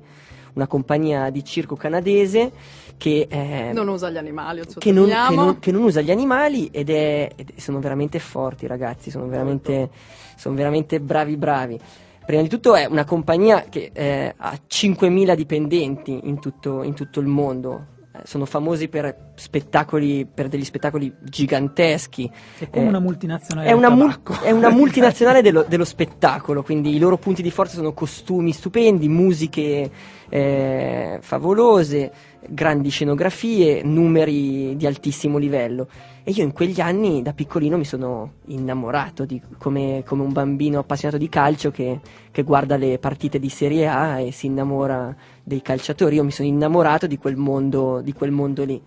una 0.53 0.67
compagnia 0.67 1.29
di 1.31 1.43
circo 1.43 1.75
canadese 1.75 2.51
che... 2.97 3.27
eh, 3.29 3.71
Non 3.73 3.87
usa 3.87 4.09
gli 4.11 4.17
animali, 4.17 4.61
che 4.77 4.91
non, 4.91 5.05
che, 5.07 5.35
non- 5.35 5.59
che 5.59 5.71
non 5.71 5.81
usa 5.83 6.01
gli 6.01 6.11
animali 6.11 6.67
ed 6.67 6.89
è, 6.91 7.29
ed- 7.35 7.53
sono 7.57 7.79
veramente 7.79 8.19
forti 8.19 8.67
ragazzi, 8.67 9.09
sono 9.09 9.27
veramente, 9.27 9.89
sono 10.37 10.55
veramente 10.55 10.99
bravi 11.01 11.35
bravi. 11.37 11.79
Prima 12.25 12.41
di 12.41 12.47
tutto 12.47 12.75
è 12.75 12.85
una 12.85 13.03
compagnia 13.03 13.63
che 13.63 13.91
eh, 13.93 14.33
ha 14.37 14.57
5.000 14.67 15.35
dipendenti 15.35 16.21
in 16.23 16.39
tutto, 16.39 16.83
in 16.83 16.93
tutto 16.93 17.19
il 17.19 17.27
mondo, 17.27 17.87
sono 18.23 18.45
famosi 18.45 18.87
per 18.87 19.31
spettacoli, 19.35 20.25
per 20.31 20.47
degli 20.47 20.63
spettacoli 20.63 21.13
giganteschi. 21.21 22.29
È 22.59 22.69
come 22.69 22.85
Eh, 22.85 22.87
una 22.87 22.99
multinazionale 22.99 23.67
È 23.67 23.71
una, 23.71 23.89
mul- 23.89 24.21
è 24.41 24.51
una 24.51 24.69
multinazionale 24.71 25.41
dello, 25.41 25.65
dello 25.67 25.85
spettacolo, 25.85 26.61
quindi 26.61 26.95
i 26.95 26.99
loro 26.99 27.17
punti 27.17 27.41
di 27.41 27.49
forza 27.51 27.75
sono 27.75 27.93
costumi 27.93 28.51
stupendi, 28.51 29.07
musiche 29.07 29.89
eh, 30.29 31.17
favolose, 31.21 32.11
grandi 32.47 32.89
scenografie, 32.89 33.83
numeri 33.83 34.75
di 34.75 34.85
altissimo 34.85 35.37
livello. 35.37 35.87
E 36.23 36.31
io 36.31 36.43
in 36.43 36.53
quegli 36.53 36.79
anni 36.79 37.21
da 37.21 37.33
piccolino 37.33 37.77
mi 37.77 37.83
sono 37.83 38.33
innamorato 38.45 39.25
di, 39.25 39.41
come, 39.57 40.03
come 40.05 40.23
un 40.23 40.31
bambino 40.31 40.79
appassionato 40.79 41.17
di 41.17 41.27
calcio 41.27 41.69
che, 41.69 41.99
che 42.31 42.43
guarda 42.43 42.77
le 42.77 42.97
partite 42.97 43.39
di 43.39 43.49
Serie 43.49 43.87
A 43.87 44.19
e 44.19 44.31
si 44.31 44.45
innamora 44.45 45.13
dei 45.43 45.61
calciatori. 45.61 46.15
Io 46.15 46.23
mi 46.23 46.31
sono 46.31 46.47
innamorato 46.47 47.07
di 47.07 47.17
quel 47.17 47.35
mondo, 47.35 48.01
di 48.01 48.13
quel 48.13 48.31
mondo 48.31 48.63
lì. 48.63 48.81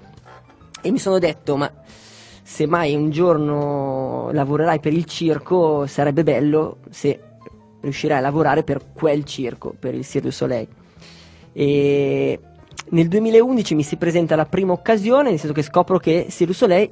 E 0.81 0.91
mi 0.91 0.99
sono 0.99 1.19
detto, 1.19 1.57
ma 1.57 1.71
se 2.43 2.67
mai 2.67 2.95
un 2.95 3.11
giorno 3.11 4.31
lavorerai 4.33 4.81
per 4.81 4.93
il 4.93 5.05
circo 5.05 5.87
sarebbe 5.87 6.23
bello 6.23 6.79
se 6.91 7.21
riuscirai 7.81 8.19
a 8.19 8.21
lavorare 8.21 8.63
per 8.63 8.93
quel 8.93 9.25
circo, 9.25 9.75
per 9.79 9.95
il 9.95 10.05
Cirque 10.05 10.23
du 10.23 10.31
Soleil. 10.31 10.69
E 11.53 12.41
nel 12.91 13.09
2011 13.09 13.75
mi 13.75 13.83
si 13.83 13.97
presenta 13.97 14.37
la 14.37 14.47
prima 14.47 14.73
occasione, 14.73 15.31
nel 15.31 15.39
senso 15.39 15.55
che 15.55 15.63
scopro 15.63 15.99
che 15.99 16.27
Cirque 16.29 16.47
du 16.47 16.53
Soleil 16.53 16.91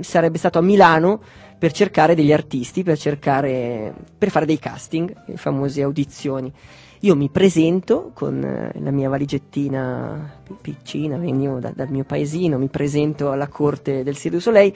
sarebbe 0.00 0.38
stato 0.38 0.58
a 0.58 0.62
Milano 0.62 1.20
per 1.58 1.72
cercare 1.72 2.14
degli 2.14 2.32
artisti, 2.32 2.82
per, 2.82 2.98
cercare, 2.98 3.94
per 4.16 4.30
fare 4.30 4.46
dei 4.46 4.58
casting, 4.58 5.14
le 5.26 5.36
famose 5.36 5.82
audizioni. 5.82 6.52
Io 7.00 7.14
mi 7.14 7.28
presento 7.28 8.10
con 8.14 8.42
eh, 8.42 8.72
la 8.80 8.90
mia 8.90 9.08
valigettina 9.08 10.40
pi- 10.42 10.56
piccina, 10.60 11.16
venivo 11.16 11.58
da- 11.58 11.72
dal 11.74 11.90
mio 11.90 12.04
paesino, 12.04 12.58
mi 12.58 12.68
presento 12.68 13.30
alla 13.30 13.48
corte 13.48 14.02
del 14.02 14.14
Cirque 14.16 14.38
du 14.38 14.40
Soleil 14.40 14.72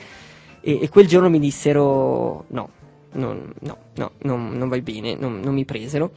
e, 0.60 0.78
e 0.82 0.88
quel 0.88 1.06
giorno 1.06 1.30
mi 1.30 1.38
dissero 1.38 2.44
no, 2.48 2.68
non, 3.12 3.52
no, 3.60 3.76
no, 3.96 4.10
non, 4.22 4.50
non 4.56 4.68
vai 4.68 4.82
bene, 4.82 5.14
non, 5.14 5.40
non 5.40 5.54
mi 5.54 5.64
presero. 5.64 6.12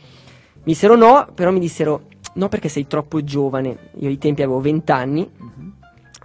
Mi 0.65 0.73
dissero 0.73 0.95
no, 0.95 1.27
però 1.33 1.51
mi 1.51 1.59
dissero 1.59 2.07
no 2.35 2.49
perché 2.49 2.69
sei 2.69 2.87
troppo 2.87 3.23
giovane. 3.23 3.89
Io 3.99 4.07
ai 4.07 4.17
tempi 4.17 4.41
avevo 4.43 4.59
20 4.59 4.91
anni 4.91 5.29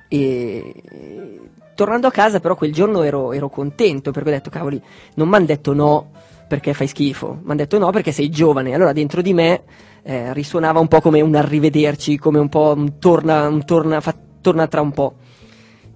e 0.08 0.74
e 0.90 1.40
tornando 1.78 2.08
a 2.08 2.10
casa 2.10 2.40
però 2.40 2.56
quel 2.56 2.72
giorno 2.72 3.04
ero, 3.04 3.32
ero 3.32 3.48
contento 3.48 4.10
perché 4.10 4.30
ho 4.30 4.32
detto 4.32 4.50
cavoli, 4.50 4.82
non 5.14 5.28
mi 5.28 5.36
hanno 5.36 5.46
detto 5.46 5.72
no 5.72 6.10
perché 6.48 6.74
fai 6.74 6.88
schifo, 6.88 7.34
mi 7.34 7.50
hanno 7.50 7.54
detto 7.54 7.78
no 7.78 7.90
perché 7.90 8.10
sei 8.10 8.30
giovane. 8.30 8.74
Allora 8.74 8.92
dentro 8.92 9.22
di 9.22 9.32
me 9.32 9.62
eh, 10.02 10.32
risuonava 10.32 10.80
un 10.80 10.88
po' 10.88 11.00
come 11.00 11.20
un 11.20 11.36
arrivederci, 11.36 12.18
come 12.18 12.40
un 12.40 12.48
po' 12.48 12.74
un 12.76 12.98
torna, 12.98 13.46
un 13.46 13.64
torna, 13.64 14.00
fa- 14.00 14.16
torna 14.40 14.66
tra 14.66 14.80
un 14.80 14.90
po'. 14.90 15.14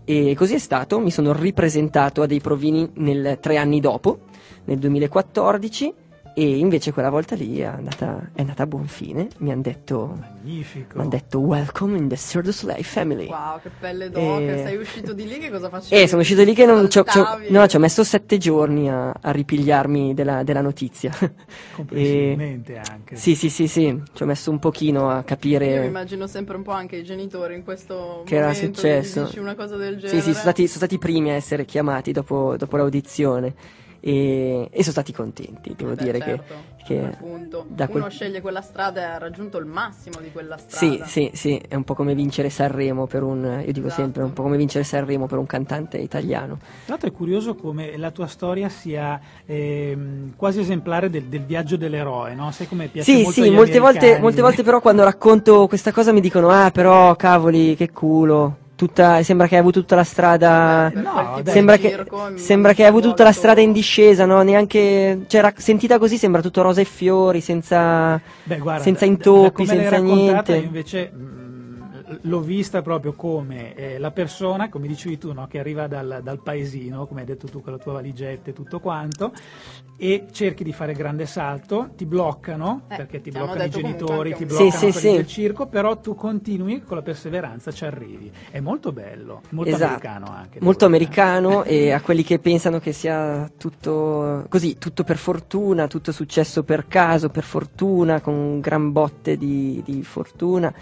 E 0.05 0.37
così 0.37 0.55
è 0.55 0.59
stato, 0.59 1.01
mi 1.01 1.11
sono 1.11 1.33
ripresentato 1.33 2.23
a 2.23 2.27
dei 2.27 2.41
provini 2.41 2.89
nel, 2.99 3.39
tre 3.41 3.57
anni 3.57 3.81
dopo, 3.81 4.21
nel 4.67 4.79
2014, 4.79 5.95
e 6.35 6.57
invece 6.59 6.93
quella 6.93 7.11
volta 7.11 7.35
lì 7.35 7.59
è 7.59 7.65
andata, 7.65 8.31
è 8.33 8.41
andata 8.41 8.63
a 8.63 8.67
buon 8.67 8.87
fine. 8.87 9.29
Mi 9.39 9.53
hanno 9.53 9.63
detto, 9.63 10.17
Magnifico. 10.19 10.97
m'han 10.99 11.09
detto 11.09 11.39
welcome 11.41 11.97
in 11.97 12.09
the 12.09 12.17
Cirque 12.17 12.43
du 12.43 12.51
Soleil 12.53 12.85
family. 12.85 13.27
Wow, 13.29 13.61
che 13.61 13.71
pelle 13.79 14.09
d'oca. 14.11 14.41
E- 14.41 14.63
Sei 14.65 14.77
uscito 14.77 15.13
di 15.13 15.27
lì, 15.27 15.39
che 15.39 15.51
cosa 15.51 15.69
facevi? 15.69 15.95
E 16.03 16.09
sono 16.09 16.21
uscito 16.23 16.43
lì 16.43 16.55
che 16.55 16.65
non 16.67 16.89
ci 16.91 16.99
ho, 16.99 17.05
ci 17.05 17.19
ho- 17.19 17.25
Saltavi? 17.25 17.51
no, 17.51 17.67
ci 17.67 17.77
ho 17.77 17.79
messo 17.79 18.03
sette 18.05 18.39
giorni 18.39 18.89
a, 18.91 19.11
a 19.11 19.31
ripigliarmi 19.31 20.15
della, 20.15 20.43
della 20.43 20.61
notizia. 20.61 21.13
Comprensibilmente 21.75 22.79
anche. 22.79 23.17
Sì, 23.17 23.35
sì, 23.35 23.51
sì, 23.51 23.67
sì, 23.69 24.03
ci 24.13 24.23
ho 24.23 24.27
messo 24.27 24.51
un 24.51 24.59
pochino 24.59 25.09
a 25.09 25.13
Io 25.13 25.19
mi 25.19 25.25
capire 25.25 25.85
immagino 25.87 26.27
sempre 26.27 26.57
un 26.57 26.63
po' 26.63 26.73
anche 26.73 26.97
i 26.97 27.05
genitori 27.05 27.55
in 27.55 27.63
questo 27.65 28.23
che 28.25 28.37
era 28.37 28.53
successo. 28.55 29.25
dici 29.25 29.39
una 29.39 29.55
cosa 29.55 29.77
del 29.77 29.95
Sì, 29.95 30.01
genere. 30.07 30.21
sì, 30.21 30.29
sono 30.31 30.35
stati, 30.41 30.67
sono 30.67 30.79
stati 30.79 30.95
i 30.95 30.99
primi 30.99 31.31
a 31.31 31.35
essere 31.35 31.65
chiamati 31.65 32.13
dopo, 32.13 32.57
dopo 32.57 32.77
l'audizione 32.77 33.55
e, 34.05 34.69
e 34.69 34.81
sono 34.81 34.91
stati 34.91 35.13
contenti, 35.13 35.75
devo 35.77 35.95
Beh, 35.95 36.03
dire 36.03 36.19
certo, 36.19 36.55
che, 36.85 36.85
che 36.85 37.17
da 37.69 37.87
Uno 37.87 38.01
quel- 38.01 38.11
sceglie 38.11 38.41
quella 38.41 38.61
strada 38.61 39.01
e 39.01 39.05
ha 39.05 39.19
raggiunto 39.19 39.59
il 39.59 39.67
massimo 39.67 40.19
di 40.21 40.33
quella 40.33 40.57
Sì, 40.57 40.67
strada. 40.67 41.05
sì, 41.05 41.31
sì, 41.35 41.63
è 41.69 41.77
un 41.77 41.85
po' 41.85 41.95
come 41.95 42.13
vincere 42.13 42.51
Sanremo 42.51 43.07
per 43.07 43.23
un, 43.23 43.63
io 43.65 43.73
dico 43.73 43.87
Esatto. 43.87 44.03
sempre, 44.03 44.23
è 44.23 44.25
un 44.25 44.33
po' 44.33 44.43
come 44.43 44.57
vincere 44.57 44.83
Sanremo 44.83 45.27
per 45.27 45.39
un 45.39 45.47
cantante 45.47 45.99
italiano. 45.99 46.59
Tra 46.59 46.71
l'altro 46.87 47.09
è 47.09 47.13
curioso 47.13 47.55
come 47.55 47.97
la 47.97 48.11
tua 48.11 48.27
storia 48.27 48.69
sia 48.69 49.21
ehm, 49.47 50.33
quasi 50.35 50.59
esemplare 50.59 51.09
del, 51.09 51.23
del 51.25 51.45
viaggio 51.45 51.77
dell'eroe, 51.77 52.35
no? 52.35 52.51
Sai 52.51 52.67
come 52.67 52.89
piace 52.89 53.13
Sì, 53.13 53.23
molto 53.23 53.43
sì, 53.43 53.51
molte 53.51 53.79
volte, 53.79 54.19
molte 54.19 54.43
volte 54.43 54.63
però 54.65 54.81
quando 54.81 55.05
racconto 55.05 55.69
questa 55.69 55.93
cosa 55.93 56.11
mi 56.11 56.21
dicono, 56.21 56.49
ah 56.49 56.73
però 56.73 57.15
cavoli, 57.15 57.77
che 57.77 57.91
culo, 57.93 58.57
tutta, 58.75 59.23
sembra 59.23 59.47
che 59.47 59.55
hai 59.55 59.61
avuto 59.61 59.81
tutta 59.81 59.95
la 59.97 60.05
strada... 60.05 60.91
Per 60.93 61.03
No, 61.03 61.41
dai. 61.43 61.53
Sembra 61.53 61.77
che, 61.77 62.05
sembra 62.35 62.73
che 62.73 62.83
hai 62.83 62.89
avuto 62.89 63.09
tutta 63.09 63.25
la 63.25 63.33
strada 63.33 63.61
in 63.61 63.73
discesa, 63.73 64.25
no? 64.25 64.43
Neanche. 64.43 65.25
Cioè, 65.27 65.41
ra- 65.41 65.53
sentita 65.57 65.99
così 65.99 66.17
sembra 66.19 66.41
tutto 66.43 66.63
rosa 66.63 66.81
e 66.81 66.85
fiori, 66.85 67.41
senza. 67.41 68.21
Beh, 68.45 68.59
guarda, 68.59 68.83
senza 68.83 69.07
da- 69.07 69.07
da- 69.07 69.13
intoppi, 69.13 69.65
da 69.65 69.75
l'hai 69.75 69.83
senza 69.83 69.99
niente. 69.99 70.57
io 70.57 70.63
invece 70.63 71.11
mh, 71.13 71.42
l'ho 72.23 72.41
vista 72.41 72.83
proprio 72.83 73.13
come 73.15 73.75
eh, 73.75 73.99
la 73.99 74.11
persona, 74.11 74.69
come 74.69 74.87
dicevi 74.87 75.19
tu, 75.19 75.33
no, 75.33 75.47
che 75.47 75.59
arriva 75.59 75.87
dal, 75.87 76.21
dal 76.23 76.41
paesino, 76.43 77.07
come 77.07 77.21
hai 77.21 77.27
detto 77.27 77.47
tu, 77.47 77.61
con 77.63 77.73
la 77.73 77.79
tua 77.79 77.95
valigetta 77.95 78.51
e 78.51 78.53
tutto 78.53 78.81
quanto, 78.81 79.33
e 79.97 80.27
cerchi 80.33 80.65
di 80.65 80.73
fare 80.73 80.95
grande 80.95 81.27
salto, 81.27 81.91
ti 81.97 82.05
bloccano, 82.07 82.83
Eh, 82.89 82.97
perché 82.97 83.21
ti 83.21 83.31
bloccano 83.31 83.63
i 83.65 83.71
genitori, 83.71 84.35
ti 84.35 84.45
bloccano 84.47 84.71
Sì, 84.71 84.93
sì, 84.93 84.99
sì. 84.99 85.13
del 85.13 85.27
circo, 85.27 85.67
però 85.67 85.99
tu 86.01 86.15
continui 86.15 86.83
con 86.83 86.97
la 86.97 87.03
perseveranza, 87.03 87.71
ci 87.71 87.85
arrivi. 87.85 88.31
È 88.51 88.61
molto 88.61 88.93
bello, 88.93 89.43
molto 89.51 89.71
Esatto. 89.71 89.85
americano 89.85 90.27
anche. 90.27 90.59
Molto 90.61 90.87
dire. 90.87 90.99
americano 90.99 91.63
e 91.65 91.93
a 91.93 92.01
quelli 92.01 92.23
che 92.25 92.39
pensano 92.39 92.81
che 92.81 92.93
sia 92.93 93.51
tutto 93.57 94.47
così, 94.49 94.79
tutto 94.79 95.05
per 95.05 95.17
fortuna, 95.19 95.87
tutto 95.87 96.11
successo 96.13 96.65
per 96.65 96.89
caso, 96.89 97.29
per 97.29 97.45
fortuna, 97.45 98.21
con 98.21 98.61
gran 98.61 98.91
botte 98.93 99.37
di, 99.37 99.83
di 99.85 100.03
fortuna. 100.03 100.73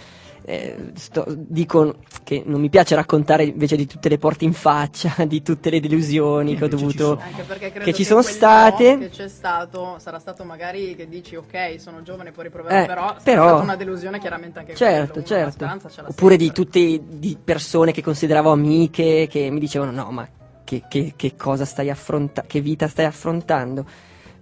Eh, 0.42 0.92
sto- 0.94 1.24
dico 1.28 1.96
che 2.24 2.42
non 2.46 2.60
mi 2.60 2.70
piace 2.70 2.94
raccontare 2.94 3.44
invece 3.44 3.76
di 3.76 3.86
tutte 3.86 4.08
le 4.08 4.18
porte 4.18 4.44
in 4.44 4.52
faccia, 4.52 5.14
di 5.28 5.42
tutte 5.42 5.70
le 5.70 5.80
delusioni 5.80 6.56
che 6.56 6.64
ho 6.64 6.68
ci 6.68 6.76
dovuto. 6.76 6.98
sono. 7.04 7.20
Anche 7.20 7.42
perché 7.42 7.70
credo 7.70 7.84
che 7.84 7.92
ci 7.92 8.02
che 8.02 8.08
sono 8.08 8.22
state. 8.22 8.92
no 8.94 8.98
che 9.00 9.08
c'è 9.10 9.28
stato 9.28 9.96
sarà 9.98 10.18
stato 10.18 10.44
magari 10.44 10.94
che 10.96 11.08
dici 11.08 11.36
ok 11.36 11.78
sono 11.78 12.02
giovane 12.02 12.32
puoi 12.32 12.46
riproverò 12.46 12.82
Eh, 12.82 12.86
però 12.86 13.06
sarà 13.06 13.20
però- 13.22 13.46
stata 13.48 13.62
una 13.62 13.76
delusione 13.76 14.18
chiaramente 14.18 14.58
anche 14.58 14.74
Certo, 14.74 15.12
quello, 15.12 15.26
certo. 15.26 15.50
speranza 15.52 15.88
ce 15.88 16.02
l'ha 16.02 16.08
Oppure 16.08 16.36
di 16.36 16.46
sempre. 16.46 16.64
tutte 16.64 17.00
di 17.18 17.36
persone 17.42 17.92
che 17.92 18.02
consideravo 18.02 18.50
amiche 18.50 19.26
che 19.30 19.50
mi 19.50 19.60
dicevano 19.60 19.90
no, 19.90 20.10
ma 20.10 20.26
che, 20.64 20.84
che- 20.88 21.12
che 21.16 21.36
cosa 21.36 21.64
stai 21.64 21.90
affrontando, 21.90 22.48
che 22.48 22.60
vita 22.60 22.88
stai 22.88 23.04
affrontando? 23.04 23.84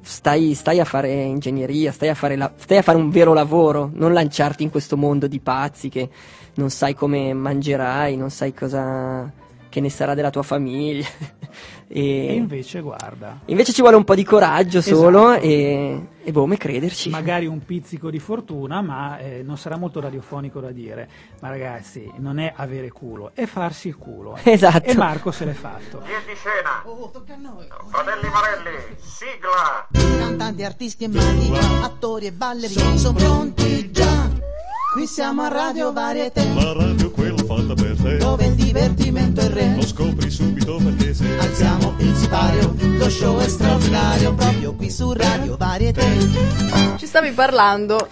Stai, 0.01 0.55
stai 0.55 0.81
a 0.81 0.85
fare 0.85 1.11
ingegneria, 1.13 1.93
stai 1.93 2.09
a 2.09 2.15
fare, 2.15 2.37
la- 2.37 2.53
stai 2.57 2.79
a 2.79 2.83
fare 2.83 2.97
un 2.97 3.11
vero 3.11 3.35
lavoro, 3.35 3.91
non 3.95 4.13
lanciarti 4.13 4.63
in 4.63 4.71
questo 4.71 4.97
mondo 4.97 5.27
di 5.27 5.39
pazzi 5.41 5.89
che 5.91 6.09
non 6.55 6.71
sai 6.71 6.95
come 6.95 7.33
mangerai, 7.35 8.17
non 8.17 8.31
sai 8.31 8.55
cosa 8.55 9.31
che 9.69 9.81
ne 9.81 9.91
sarà 9.91 10.15
della 10.15 10.31
tua 10.31 10.43
famiglia. 10.43 11.07
E 11.91 12.27
e 12.29 12.35
invece, 12.35 12.83
guarda, 12.83 13.39
invece 13.47 13.73
ci 13.73 13.81
vuole 13.81 13.97
un 13.97 14.05
po' 14.05 14.15
di 14.15 14.23
coraggio 14.23 14.83
solo 14.83 15.31
Esatto. 15.31 15.47
e, 15.47 16.01
e 16.23 16.33
boh, 16.33 16.45
me 16.45 16.59
crederci. 16.59 17.09
magari 17.09 17.47
un 17.47 17.65
pizzico 17.65 18.11
di 18.11 18.19
fortuna, 18.19 18.83
ma 18.83 19.19
eh, 19.19 19.43
non 19.43 19.57
sarà 19.57 19.79
molto 19.79 19.99
radiofonico 19.99 20.61
da 20.61 20.71
dire. 20.71 21.09
Ma 21.41 21.49
ragazzi, 21.49 22.13
non 22.19 22.39
è 22.41 22.53
avere 22.55 22.91
culo, 22.91 23.31
è 23.33 23.47
farsi 23.47 23.89
il 23.89 23.97
culo. 23.97 24.37
Esatto. 24.45 24.85
E 24.91 24.95
Marco 24.97 25.31
se 25.31 25.47
l'è 25.47 25.55
fatto. 25.55 26.03
Via 26.05 26.19
di 26.27 26.35
scena! 26.37 26.85
Fratelli 27.89 28.29
Marelli, 28.29 28.97
sigla! 29.01 29.89
Cantanti, 30.19 30.65
artisti 30.65 31.05
e 31.05 31.09
maghi, 31.09 31.51
attori 31.83 32.27
e 32.27 32.33
ballerini 32.33 32.99
sono 32.99 33.17
pronti 33.17 33.91
già. 33.91 34.29
Qui 34.93 35.07
siamo 35.07 35.41
a 35.43 35.49
Radio 35.49 35.91
Varietà, 35.93 36.43
La 36.53 36.73
radio 36.75 37.11
quella 37.11 37.38
fatta 37.49 37.73
per 37.73 37.97
te 38.03 38.17
dove 38.19 38.45
il 38.45 38.55
divertimento 38.55 39.41
è 39.41 39.49
re. 39.49 39.75
Lo 39.77 39.87
scopri 39.87 40.31
subito 40.31 40.77
perché 40.77 41.15
se 41.15 41.25
Alziamo 41.39 41.95
il 41.99 42.15
sipario, 42.15 42.75
lo 42.79 43.09
show 43.09 43.39
è 43.39 43.49
straordinario, 43.49 44.35
proprio 44.35 44.75
qui 44.75 44.91
su 44.91 45.11
Radio 45.13 45.57
Varietà. 45.57 46.03
ci 46.99 47.07
stavi 47.07 47.31
parlando 47.31 48.07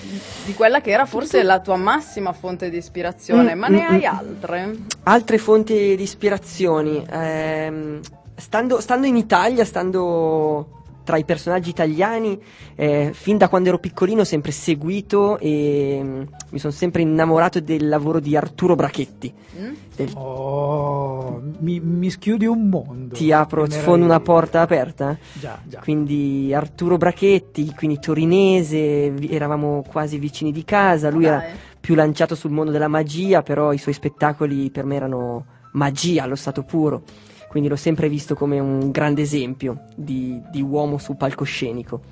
di 0.47 0.55
quella 0.55 0.81
che 0.81 0.91
era 0.91 1.05
forse 1.05 1.43
la 1.43 1.61
tua 1.61 1.77
massima 1.77 2.33
fonte 2.33 2.71
di 2.71 2.79
ispirazione 2.79 3.55
Mm, 3.55 3.59
ma 3.59 3.69
ne 3.69 3.83
mm, 3.83 3.93
hai 3.93 4.05
altre? 4.07 4.77
Altre 5.03 5.39
fonti 5.39 5.95
di 5.97 6.03
ispirazioni. 6.03 7.05
ehm, 7.09 8.01
stando, 8.35 8.81
stando 8.81 9.07
in 9.07 9.17
Italia, 9.17 9.65
stando 9.65 10.85
tra 11.07 11.17
i 11.17 11.25
personaggi 11.25 11.71
italiani, 11.71 12.37
eh, 12.75 13.13
fin 13.15 13.39
da 13.39 13.49
quando 13.49 13.69
ero 13.69 13.79
piccolino 13.79 14.23
ho 14.23 14.25
sempre 14.25 14.51
seguito 14.51 15.39
e 15.39 16.01
mm, 16.03 16.23
mi 16.51 16.59
sono 16.59 16.73
sempre 16.73 17.03
innamorato 17.03 17.61
del 17.61 17.87
lavoro 17.89 18.19
di 18.19 18.37
Arturo 18.37 18.75
Brachetti. 18.75 19.33
Mm? 19.57 19.73
Del- 19.95 20.11
Oh, 20.17 21.41
mi, 21.61 21.79
mi 21.79 22.11
schiudi 22.11 22.45
un 22.45 22.69
mondo. 22.69 23.15
ti 23.15 23.31
apro, 23.31 23.71
sfondo 23.71 24.05
una 24.05 24.19
porta 24.19 24.63
aperta? 24.63 25.17
Già, 25.35 25.61
già. 25.65 25.79
Quindi 25.79 26.53
Arturo 26.53 26.97
Brachetti, 26.97 27.73
quindi 27.73 28.01
torinese, 28.01 29.15
eravamo 29.31 29.85
quasi 29.89 30.19
vicini 30.19 30.51
di 30.51 30.65
casa, 30.65 31.09
lui 31.09 31.27
era 31.27 31.37
Dai. 31.39 31.51
più 31.79 31.95
lanciato 31.95 32.35
sul 32.35 32.51
mondo 32.51 32.73
della 32.73 32.89
magia, 32.89 33.43
però 33.43 33.73
i 33.73 33.79
suoi 33.79 33.95
spettacoli 33.95 34.71
per 34.73 34.85
me 34.85 34.97
erano 34.97 35.45
magia 35.75 36.25
allo 36.25 36.35
stato 36.35 36.65
puro. 36.65 37.03
Quindi 37.49 37.69
l'ho 37.69 37.77
sempre 37.77 38.09
visto 38.09 38.35
come 38.35 38.59
un 38.59 38.91
grande 38.91 39.23
esempio 39.23 39.87
di, 39.95 40.41
di 40.51 40.61
uomo 40.61 40.99
sul 40.99 41.17
palcoscenico. 41.17 42.03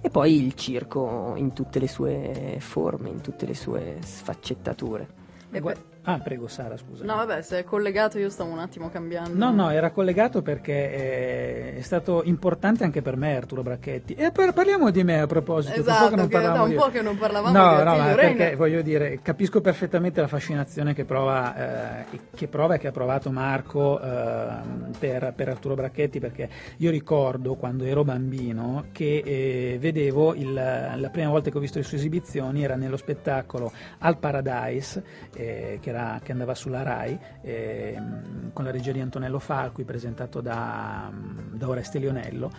E 0.00 0.10
poi 0.10 0.44
il 0.44 0.54
circo 0.54 1.34
in 1.36 1.52
tutte 1.52 1.78
le 1.78 1.88
sue 1.88 2.56
forme, 2.60 3.08
in 3.08 3.20
tutte 3.20 3.46
le 3.46 3.54
sue 3.54 3.98
sfaccettature. 4.00 5.08
Beh, 5.50 5.60
Ah, 6.08 6.18
prego 6.20 6.46
Sara, 6.46 6.76
scusa. 6.76 7.04
No, 7.04 7.16
vabbè, 7.16 7.42
se 7.42 7.58
è 7.58 7.64
collegato 7.64 8.16
io 8.18 8.30
stavo 8.30 8.50
un 8.52 8.60
attimo 8.60 8.88
cambiando. 8.90 9.36
No, 9.36 9.50
no, 9.50 9.70
era 9.70 9.90
collegato 9.90 10.40
perché 10.40 10.72
eh, 10.72 11.76
è 11.78 11.80
stato 11.80 12.22
importante 12.24 12.84
anche 12.84 13.02
per 13.02 13.16
me 13.16 13.34
Arturo 13.36 13.62
Bracchetti. 13.62 14.14
E 14.14 14.30
par- 14.30 14.52
parliamo 14.52 14.90
di 14.90 15.02
me 15.02 15.20
a 15.20 15.26
proposito. 15.26 15.80
Esatto, 15.80 16.04
un 16.04 16.08
po' 16.10 16.14
che 16.14 16.16
non 16.16 16.28
che 16.28 16.32
da 16.36 16.40
parlavamo 16.42 16.70
un 16.72 16.78
po' 16.78 16.88
che 16.90 17.02
non 17.02 17.18
parlavamo 17.18 17.58
No, 17.58 17.76
di 17.78 17.82
no, 17.82 17.92
Rena. 17.92 18.14
perché 18.14 18.54
voglio 18.54 18.82
dire, 18.82 19.18
capisco 19.20 19.60
perfettamente 19.60 20.20
la 20.20 20.28
fascinazione 20.28 20.94
che 20.94 21.04
prova, 21.04 22.04
eh, 22.12 22.18
che 22.36 22.46
prova 22.46 22.74
e 22.74 22.78
che 22.78 22.86
ha 22.86 22.92
provato 22.92 23.32
Marco 23.32 24.00
eh, 24.00 24.46
per, 25.00 25.32
per 25.34 25.48
Arturo 25.48 25.74
Bracchetti, 25.74 26.20
perché 26.20 26.48
io 26.76 26.90
ricordo 26.92 27.56
quando 27.56 27.82
ero 27.84 28.04
bambino 28.04 28.84
che 28.92 29.22
eh, 29.24 29.76
vedevo 29.80 30.34
il- 30.34 30.52
la 30.54 31.08
prima 31.10 31.30
volta 31.30 31.50
che 31.50 31.56
ho 31.56 31.60
visto 31.60 31.78
le 31.78 31.84
sue 31.84 31.96
esibizioni 31.98 32.62
era 32.62 32.76
nello 32.76 32.96
spettacolo 32.96 33.72
Al 33.98 34.18
Paradise, 34.18 35.02
eh, 35.34 35.78
che, 35.80 35.88
era- 35.88 35.94
che 36.22 36.32
andava 36.32 36.54
sulla 36.54 36.82
Rai, 36.82 37.18
ehm, 37.42 38.52
con 38.52 38.64
la 38.64 38.70
regia 38.70 38.92
di 38.92 39.00
Antonello 39.00 39.38
Falqui, 39.38 39.84
presentato 39.84 40.40
da, 40.40 41.10
da 41.52 41.68
Oreste 41.68 41.98
Lionello 41.98 42.50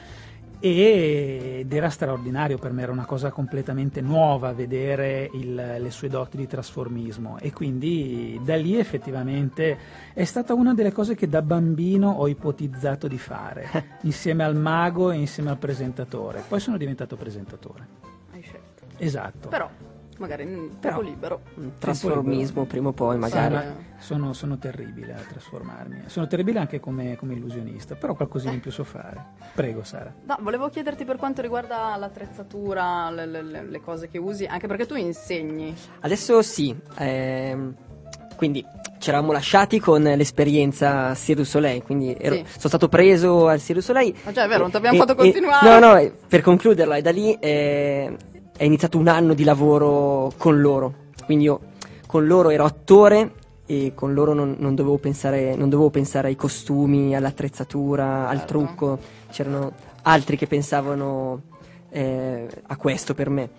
ed 0.60 1.72
era 1.72 1.90
straordinario 1.90 2.58
per 2.58 2.72
me, 2.72 2.82
era 2.82 2.92
una 2.92 3.06
cosa 3.06 3.30
completamente 3.30 4.02
nuova 4.02 4.54
vedere 4.54 5.30
il- 5.34 5.54
le 5.54 5.92
sue 5.92 6.08
doti 6.10 6.36
di 6.36 6.48
trasformismo 6.48 7.38
e 7.40 7.54
quindi 7.54 8.40
da 8.44 8.56
lì 8.56 8.76
effettivamente 8.76 9.78
è 10.14 10.24
stata 10.24 10.56
una 10.56 10.74
delle 10.74 10.92
cose 10.92 11.14
che 11.14 11.30
da 11.30 11.44
bambino 11.44 12.10
ho 12.10 12.28
ipotizzato 12.28 13.08
di 13.08 13.20
fare, 13.20 13.68
insieme 14.02 14.44
al 14.44 14.56
mago 14.56 15.12
e 15.12 15.18
insieme 15.18 15.52
al 15.52 15.58
presentatore. 15.58 16.44
Poi 16.48 16.60
sono 16.60 16.78
diventato 16.78 17.16
presentatore. 17.16 17.88
Hai 18.32 18.42
scelto. 18.42 18.86
Esatto. 18.98 19.50
Però, 19.50 19.70
magari 20.20 20.44
in 20.44 20.80
tempo 20.80 21.02
libero. 21.02 21.42
Un 21.56 21.72
trasformismo 21.78 22.66
prima 22.66 22.90
o 22.90 22.94
poi 22.94 23.18
magari. 23.18 23.56
Sì, 23.58 23.62
ma 23.64 23.76
sono, 24.00 24.34
sono 24.34 24.58
terribile 24.58 25.14
a 25.14 25.20
trasformarmi. 25.28 26.04
Sono 26.08 26.28
terribile 26.28 26.60
anche 26.60 26.80
come, 26.80 27.16
come 27.18 27.34
illusionista, 27.34 27.96
però 27.96 28.14
qualcosina 28.14 28.54
in 28.54 28.60
più 28.60 28.72
so 28.72 28.84
fare. 28.84 29.24
Prego 29.54 29.84
Sara. 29.84 30.14
No, 30.26 30.38
volevo 30.42 30.70
chiederti 30.70 31.04
per 31.06 31.18
quanto 31.18 31.42
riguarda 31.42 31.96
l'attrezzatura, 31.98 33.10
le, 33.10 33.26
le- 33.26 33.42
le- 33.42 33.82
cose 33.82 34.08
che 34.10 34.18
usi, 34.18 34.46
anche 34.46 34.68
perché 34.68 34.86
tu 34.86 34.96
insegni. 34.96 35.76
Adesso 36.02 36.42
sì, 36.42 36.76
ehm, 36.98 37.74
quindi 38.36 38.64
ci 39.00 39.10
eravamo 39.10 39.32
lasciati 39.32 39.80
con 39.80 40.02
l'esperienza 40.04 41.14
du 41.36 41.44
Soleil, 41.44 41.82
quindi 41.84 42.16
ero- 42.20 42.36
Sì. 42.36 42.44
sono 42.46 42.70
stato 42.70 42.88
preso 42.90 43.48
al 43.48 43.60
du 43.60 43.80
Soleil. 43.80 44.14
Ma 44.24 44.32
già 44.32 44.44
è 44.44 44.48
vero, 44.48 44.62
non 44.62 44.70
ti 44.72 44.78
abbiamo 44.78 44.96
E- 44.96 45.00
fatto 45.00 45.14
e- 45.14 45.16
continuare. 45.16 45.80
no, 45.80 45.94
no, 45.94 46.12
per 46.28 46.42
concluderla, 46.42 46.98
e 46.98 47.02
da 47.02 47.12
lì 47.12 47.34
eh, 47.40 48.16
è 48.58 48.64
iniziato 48.64 48.98
un 48.98 49.08
anno 49.08 49.34
di 49.34 49.44
lavoro 49.44 50.34
con 50.38 50.60
loro, 50.60 50.94
quindi 51.26 51.46
io 51.46 51.60
con 52.08 52.26
loro 52.26 52.50
ero 52.50 52.66
attore 52.66 53.34
e 53.66 53.92
con 53.94 54.14
loro 54.14 54.34
non, 54.34 54.56
non 54.58 54.76
dovevo, 54.76 54.98
pensare, 54.98 55.56
non 55.56 55.70
dovevo 55.70 55.90
pensare 55.90 56.30
ai 56.30 56.36
costumi, 56.36 57.16
all'attrezzatura, 57.16 58.28
al 58.28 58.40
Certo. 58.40 58.54
trucco, 58.54 59.00
c'erano 59.30 59.72
altri 60.04 60.38
che 60.38 60.48
pensavano 60.48 61.42
eh, 61.90 62.48
a 62.68 62.76
questo 62.78 63.14
per 63.14 63.30
me. 63.30 63.50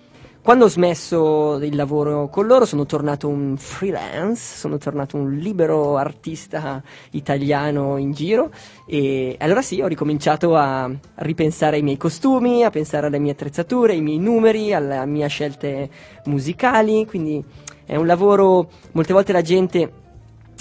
Quando 0.49 0.65
ho 0.65 0.71
smesso 0.71 1.59
il 1.63 1.77
lavoro 1.77 2.31
con 2.31 2.47
loro 2.47 2.65
sono 2.65 2.87
tornato 2.87 3.29
un 3.29 3.59
freelance, 3.59 4.57
sono 4.57 4.79
tornato 4.79 5.19
un 5.19 5.35
libero 5.35 5.99
artista 5.99 6.83
italiano 7.11 7.99
in 7.99 8.13
giro 8.13 8.51
e 8.87 9.37
allora 9.41 9.61
sì, 9.61 9.83
ho 9.83 9.87
ricominciato 9.87 10.57
a 10.57 10.91
ripensare 11.17 11.77
ai 11.77 11.83
miei 11.83 11.99
costumi, 11.99 12.65
a 12.65 12.71
pensare 12.71 13.09
alle 13.09 13.19
mie 13.19 13.33
attrezzature, 13.33 13.93
ai 13.93 14.01
miei 14.01 14.17
numeri, 14.17 14.73
alle 14.73 15.05
mie 15.05 15.29
scelte 15.29 15.91
musicali, 16.25 17.05
quindi 17.05 17.45
è 17.85 17.97
un 17.97 18.07
lavoro, 18.07 18.71
molte 18.93 19.13
volte 19.13 19.33
la 19.33 19.43
gente 19.43 19.93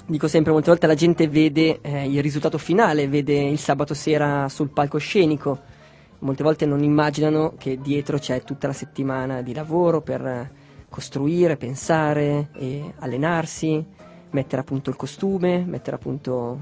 dico 0.06 0.27
sempre, 0.27 0.51
molte 0.51 0.70
volte 0.70 0.88
la 0.88 0.96
gente 0.96 1.29
vede 1.29 1.79
eh, 1.79 2.10
il 2.10 2.22
risultato 2.22 2.58
finale, 2.58 3.08
vede 3.08 3.39
il 3.41 3.58
sabato 3.58 3.94
sera 3.94 4.50
sul 4.50 4.67
palcoscenico, 4.67 5.75
molte 6.19 6.43
volte 6.43 6.65
non 6.65 6.83
immaginano 6.83 7.53
che 7.57 7.79
dietro 7.79 8.17
c'è 8.17 8.43
tutta 8.43 8.67
la 8.67 8.74
settimana 8.74 9.41
di 9.41 9.53
lavoro 9.53 10.01
per 10.01 10.25
eh, 10.25 10.51
costruire, 10.89 11.57
pensare 11.57 12.50
e 12.53 12.93
allenarsi, 13.00 13.86
mettere 14.31 14.62
a 14.62 14.65
punto 14.65 14.89
il 14.89 14.95
costume, 14.95 15.63
mettere 15.65 15.95
a 15.95 16.00
punto 16.00 16.59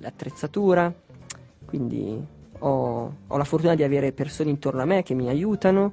l'attrezzatura, 0.00 0.92
quindi 1.64 2.22
ho, 2.58 3.14
ho 3.26 3.36
la 3.36 3.44
fortuna 3.44 3.74
di 3.74 3.82
avere 3.82 4.12
persone 4.12 4.50
intorno 4.50 4.82
a 4.82 4.84
me 4.84 5.02
che 5.02 5.14
mi 5.14 5.28
aiutano 5.28 5.92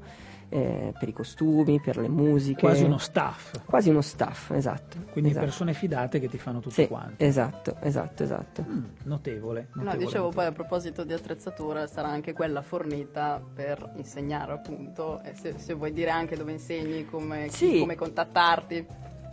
eh, 0.50 0.93
per 0.98 1.10
i 1.10 1.13
costumi, 1.13 1.80
per 1.82 1.98
le 1.98 2.08
musiche. 2.08 2.62
Quasi 2.62 2.84
uno 2.84 2.98
staff. 2.98 3.63
Quasi 3.65 3.89
uno 3.89 4.02
staff, 4.02 4.52
esatto. 4.52 4.98
Quindi 5.12 5.32
esatto. 5.32 5.45
persone 5.45 5.74
fidate 5.74 6.19
che 6.19 6.30
ti 6.30 6.38
fanno 6.38 6.60
tutto 6.60 6.74
Sì, 6.74 6.88
quanto. 6.88 7.24
esatto, 7.24 7.76
esatto, 7.82 8.24
esatto. 8.24 8.65
Mm, 8.67 8.84
notevole. 9.04 9.67
No, 9.74 9.84
notevole, 9.84 10.06
dicevo 10.06 10.30
poi 10.30 10.45
a 10.45 10.52
proposito 10.52 11.04
di 11.04 11.13
attrezzatura, 11.13 11.86
sarà 11.88 12.08
anche 12.08 12.34
quella 12.34 12.62
fornita 12.62 13.41
per 13.54 13.91
insegnare 13.98 14.54
appunto, 14.54 15.22
e 15.24 15.34
se, 15.36 15.56
se 15.58 15.74
vuoi 15.74 15.91
dire 15.91 16.10
anche 16.12 16.38
dove 16.38 16.52
insegni, 16.54 17.06
come, 17.06 17.48
chi- 17.48 17.54
Sì. 17.54 17.80
come 17.80 17.95
contattarti. 17.95 18.86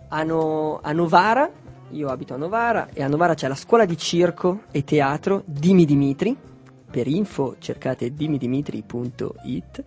A, 0.08 0.22
No- 0.24 0.80
a 0.82 0.92
Novara, 0.92 1.50
io 1.90 2.08
abito 2.08 2.34
a 2.34 2.36
Novara, 2.36 2.88
e 2.92 3.02
a 3.02 3.08
Novara 3.08 3.34
c'è 3.34 3.46
la 3.48 3.54
scuola 3.54 3.84
di 3.84 3.96
circo 3.96 4.62
e 4.72 4.82
teatro 4.84 5.42
Dimi 5.46 5.84
Dimitri. 5.84 6.36
Per 6.90 7.06
info 7.08 7.56
cercate 7.58 8.12
dimidimitri.it. 8.14 9.82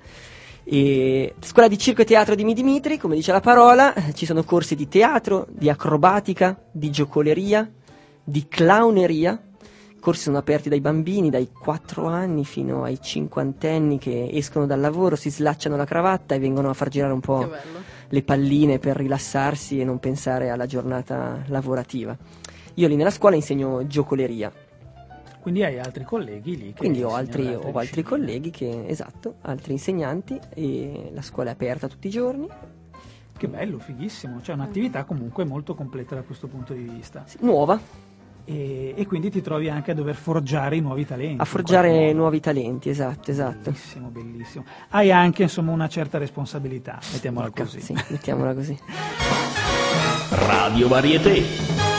E 0.69 1.33
scuola 1.39 1.69
di 1.69 1.77
circo 1.77 2.01
e 2.01 2.05
teatro 2.05 2.35
Dimi 2.35 2.53
Dimitri, 2.53 2.97
come 2.97 3.15
dice 3.15 3.31
la 3.31 3.39
parola, 3.39 3.93
ci 4.13 4.25
sono 4.25 4.43
corsi 4.43 4.75
di 4.75 4.89
teatro, 4.89 5.47
di 5.49 5.69
acrobatica, 5.69 6.61
di 6.69 6.89
giocoleria, 6.89 7.71
di 8.21 8.49
clowneria. 8.49 9.41
I 9.95 9.99
corsi 10.01 10.23
sono 10.23 10.37
aperti 10.37 10.67
dai 10.67 10.81
bambini 10.81 11.29
dai 11.29 11.51
4 11.57 12.07
anni 12.07 12.43
fino 12.43 12.83
ai 12.83 12.99
cinquantenni 13.01 13.97
che 13.97 14.29
escono 14.33 14.65
dal 14.65 14.81
lavoro, 14.81 15.15
si 15.15 15.29
slacciano 15.29 15.77
la 15.77 15.85
cravatta 15.85 16.35
e 16.35 16.39
vengono 16.39 16.69
a 16.69 16.73
far 16.73 16.89
girare 16.89 17.13
un 17.13 17.21
po' 17.21 17.49
le 18.09 18.23
palline 18.23 18.77
per 18.77 18.97
rilassarsi 18.97 19.79
e 19.79 19.85
non 19.85 19.99
pensare 19.99 20.49
alla 20.49 20.65
giornata 20.65 21.43
lavorativa. 21.47 22.17
Io 22.73 22.87
lì 22.89 22.97
nella 22.97 23.09
scuola 23.09 23.35
insegno 23.35 23.87
giocoleria, 23.87 24.51
Quindi 25.39 25.63
hai 25.63 25.79
altri 25.79 26.03
colleghi 26.03 26.57
lì. 26.57 26.67
che 26.73 26.79
quindi 26.79 27.01
ho 27.03 27.13
altri, 27.13 27.53
ho 27.53 27.71
altri 27.77 28.03
colleghi 28.03 28.49
che, 28.49 28.85
esatto, 28.87 29.35
altri 29.43 29.71
insegnanti 29.73 30.37
e 30.53 31.09
la 31.13 31.21
scuola 31.21 31.49
è 31.51 31.53
aperta 31.53 31.87
tutti 31.87 32.07
i 32.07 32.11
giorni. 32.11 32.47
Che 33.37 33.47
bello, 33.47 33.79
fighissimo. 33.79 34.41
Cioè 34.41 34.55
un'attività 34.55 35.03
comunque 35.05 35.45
molto 35.45 35.73
completa 35.75 36.15
da 36.15 36.21
questo 36.23 36.47
punto 36.47 36.73
di 36.73 36.81
vista. 36.81 37.23
Sì, 37.25 37.37
Nuova, 37.41 37.79
E, 38.49 38.93
e 38.97 39.05
quindi 39.05 39.29
ti 39.29 39.41
trovi 39.41 39.69
anche 39.69 39.91
a 39.91 39.93
dover 39.93 40.15
forgiare 40.15 40.75
i 40.77 40.81
nuovi 40.81 41.05
talenti. 41.05 41.41
a 41.41 41.45
forgiare 41.45 42.11
nuovi 42.13 42.39
talenti, 42.39 42.89
esatto, 42.89 43.29
esatto. 43.31 43.69
Bellissimo, 43.71 44.07
bellissimo. 44.09 44.65
Hai 44.89 45.11
anche 45.11 45.43
insomma 45.43 45.71
una 45.71 45.87
certa 45.87 46.17
responsabilità, 46.17 46.99
mettiamola 47.13 47.47
Ecco, 47.47 47.63
così. 47.63 47.79
Sì, 47.81 47.93
mettiamola 48.09 48.53
così. 48.53 48.77
Radio 50.29 50.87
Varieté. 50.87 51.96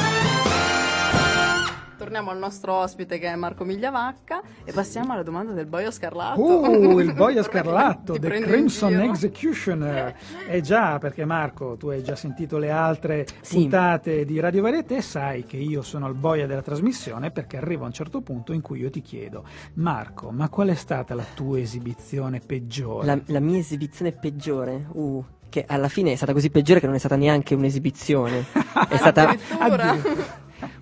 Torniamo 2.08 2.30
al 2.30 2.38
nostro 2.38 2.72
ospite 2.72 3.18
che 3.18 3.26
è 3.26 3.34
Marco 3.36 3.64
Migliavacca 3.64 4.40
e 4.64 4.72
passiamo 4.72 5.12
alla 5.12 5.22
domanda 5.22 5.52
del 5.52 5.66
boio 5.66 5.90
scarlatto. 5.90 6.40
Oh, 6.40 6.98
il 7.02 7.12
boia 7.12 7.42
scarlatto, 7.44 8.18
The 8.18 8.30
Crimson. 8.40 8.98
Executioner. 9.00 10.16
Eh 10.48 10.62
già, 10.62 10.96
perché 10.98 11.26
Marco, 11.26 11.76
tu 11.76 11.88
hai 11.88 12.02
già 12.02 12.16
sentito 12.16 12.56
le 12.56 12.70
altre 12.70 13.26
Sì. 13.42 13.56
puntate 13.56 14.24
di 14.24 14.40
Radio 14.40 14.62
Varieté, 14.62 15.02
sai 15.02 15.44
che 15.44 15.58
io 15.58 15.82
sono 15.82 16.08
il 16.08 16.14
boia 16.14 16.46
della 16.46 16.62
trasmissione 16.62 17.30
perché 17.30 17.58
arriva 17.58 17.84
un 17.84 17.92
certo 17.92 18.22
punto 18.22 18.54
in 18.54 18.62
cui 18.62 18.80
io 18.80 18.88
ti 18.88 19.02
chiedo, 19.02 19.44
Marco, 19.74 20.30
ma 20.30 20.48
qual 20.48 20.68
è 20.68 20.74
stata 20.74 21.14
la 21.14 21.26
tua 21.34 21.60
esibizione 21.60 22.40
peggiore? 22.40 23.04
La, 23.04 23.20
la 23.26 23.40
mia 23.40 23.58
esibizione 23.58 24.12
peggiore, 24.12 24.86
uh, 24.92 25.22
che 25.50 25.66
alla 25.68 25.88
fine 25.88 26.12
è 26.12 26.16
stata 26.16 26.32
così 26.32 26.48
peggiore 26.48 26.80
che 26.80 26.86
non 26.86 26.94
è 26.94 26.98
stata 26.98 27.16
neanche 27.16 27.54
un'esibizione. 27.54 28.46
è 28.88 28.96
stata. 28.96 29.36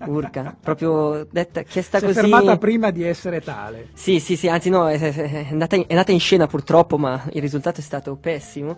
Urca, 0.05 0.55
proprio 0.59 1.27
detta, 1.29 1.61
chiesta 1.63 1.97
Si 1.99 2.05
è 2.05 2.07
così. 2.07 2.19
fermata 2.19 2.57
prima 2.57 2.91
di 2.91 3.03
essere 3.03 3.41
tale. 3.41 3.89
Sì, 3.93 4.19
sì, 4.19 4.35
sì, 4.35 4.47
anzi 4.47 4.69
no, 4.69 4.87
è, 4.87 4.99
è 4.99 5.47
andata 5.49 5.75
in, 5.75 5.83
è 5.87 5.91
andata 5.91 6.11
in 6.11 6.19
scena 6.19 6.47
purtroppo, 6.47 6.97
ma 6.97 7.23
il 7.31 7.41
risultato 7.41 7.79
è 7.79 7.83
stato 7.83 8.15
pessimo. 8.15 8.77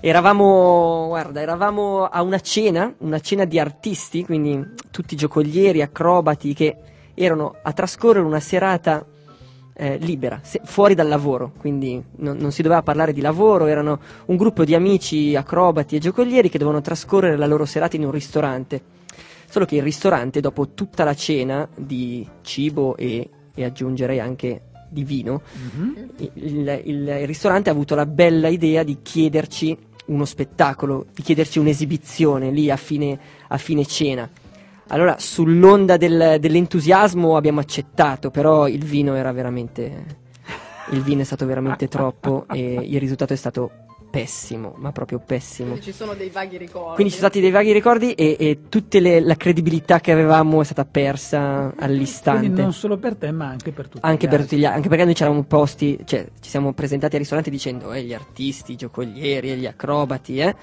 Eravamo, 0.00 1.06
guarda, 1.08 1.40
eravamo 1.40 2.04
a 2.04 2.22
una 2.22 2.40
cena, 2.40 2.92
una 2.98 3.20
cena 3.20 3.44
di 3.44 3.58
artisti, 3.58 4.24
quindi 4.24 4.64
tutti 4.90 5.16
giocolieri, 5.16 5.82
acrobati 5.82 6.54
che 6.54 6.76
erano 7.14 7.56
a 7.62 7.72
trascorrere 7.72 8.24
una 8.24 8.40
serata 8.40 9.04
eh, 9.80 9.96
libera, 9.98 10.40
se- 10.42 10.60
fuori 10.64 10.94
dal 10.94 11.06
lavoro, 11.08 11.52
quindi 11.58 12.02
non, 12.16 12.36
non 12.36 12.50
si 12.50 12.62
doveva 12.62 12.82
parlare 12.82 13.12
di 13.12 13.20
lavoro, 13.20 13.66
erano 13.66 14.00
un 14.26 14.36
gruppo 14.36 14.64
di 14.64 14.74
amici 14.74 15.36
acrobati 15.36 15.96
e 15.96 16.00
giocolieri 16.00 16.48
che 16.48 16.58
dovevano 16.58 16.82
trascorrere 16.82 17.36
la 17.36 17.46
loro 17.46 17.64
serata 17.64 17.94
in 17.96 18.04
un 18.04 18.10
ristorante. 18.10 18.96
Solo 19.50 19.64
che 19.64 19.76
il 19.76 19.82
ristorante, 19.82 20.40
dopo 20.40 20.68
tutta 20.70 21.04
la 21.04 21.14
cena 21.14 21.66
di 21.74 22.26
cibo 22.42 22.96
e, 22.96 23.28
e 23.54 23.64
aggiungerei 23.64 24.20
anche 24.20 24.62
di 24.90 25.04
vino, 25.04 25.40
Mhm. 25.74 26.10
il, 26.16 26.80
il- 26.84 27.08
il 27.20 27.26
ristorante 27.26 27.70
ha 27.70 27.72
avuto 27.72 27.94
la 27.94 28.06
bella 28.06 28.48
idea 28.48 28.82
di 28.82 28.98
chiederci 29.02 29.76
uno 30.06 30.24
spettacolo, 30.24 31.06
di 31.14 31.22
chiederci 31.22 31.58
un'esibizione 31.58 32.50
lì 32.50 32.70
a 32.70 32.76
fine, 32.76 33.18
a 33.48 33.56
fine 33.58 33.84
cena. 33.86 34.28
Allora, 34.88 35.16
sull'onda 35.18 35.96
del- 35.98 36.38
dell'entusiasmo 36.40 37.36
abbiamo 37.36 37.60
accettato, 37.60 38.30
però 38.30 38.66
il 38.68 38.84
vino 38.84 39.14
era 39.14 39.32
veramente. 39.32 40.26
Il 40.92 41.02
vino 41.02 41.20
è 41.20 41.24
stato 41.24 41.44
veramente 41.44 41.88
troppo 41.88 42.46
e 42.50 42.80
il 42.82 42.98
risultato 42.98 43.34
è 43.34 43.36
stato 43.36 43.70
pessimo, 44.10 44.74
ma 44.76 44.92
proprio 44.92 45.18
pessimo. 45.18 45.70
Quindi 45.70 45.84
ci 45.84 45.92
sono 45.92 46.14
dei 46.14 46.30
vaghi 46.30 46.56
ricordi. 46.56 46.94
Quindi 46.94 47.12
ci 47.12 47.18
sono 47.18 47.28
stati 47.30 47.40
dei 47.40 47.50
vaghi 47.50 47.72
ricordi 47.72 48.12
e, 48.12 48.36
e 48.38 48.58
tutta 48.68 48.98
la 49.00 49.36
credibilità 49.36 50.00
che 50.00 50.12
avevamo 50.12 50.60
è 50.60 50.64
stata 50.64 50.84
persa 50.84 51.72
all'istante. 51.76 52.40
Quindi 52.40 52.62
non 52.62 52.72
solo 52.72 52.96
per 52.98 53.16
te, 53.16 53.30
ma 53.30 53.48
anche 53.48 53.72
per 53.72 53.88
tutti. 53.88 54.04
Anche 54.04 54.26
gli 54.26 54.30
per 54.30 54.40
altri. 54.40 54.48
tutti 54.48 54.60
gli 54.60 54.64
altri, 54.64 54.76
anche 54.76 54.88
perché 54.88 55.04
noi 55.04 55.14
ci 55.14 55.22
eravamo 55.22 55.44
posti, 55.44 55.98
cioè 56.04 56.26
ci 56.40 56.50
siamo 56.50 56.72
presentati 56.72 57.14
al 57.14 57.20
ristorante 57.20 57.50
dicendo 57.50 57.92
eh, 57.92 58.02
gli 58.02 58.14
artisti, 58.14 58.72
i 58.72 58.76
giocolieri, 58.76 59.50
e 59.52 59.56
gli 59.56 59.66
acrobati, 59.66 60.38
eh. 60.38 60.54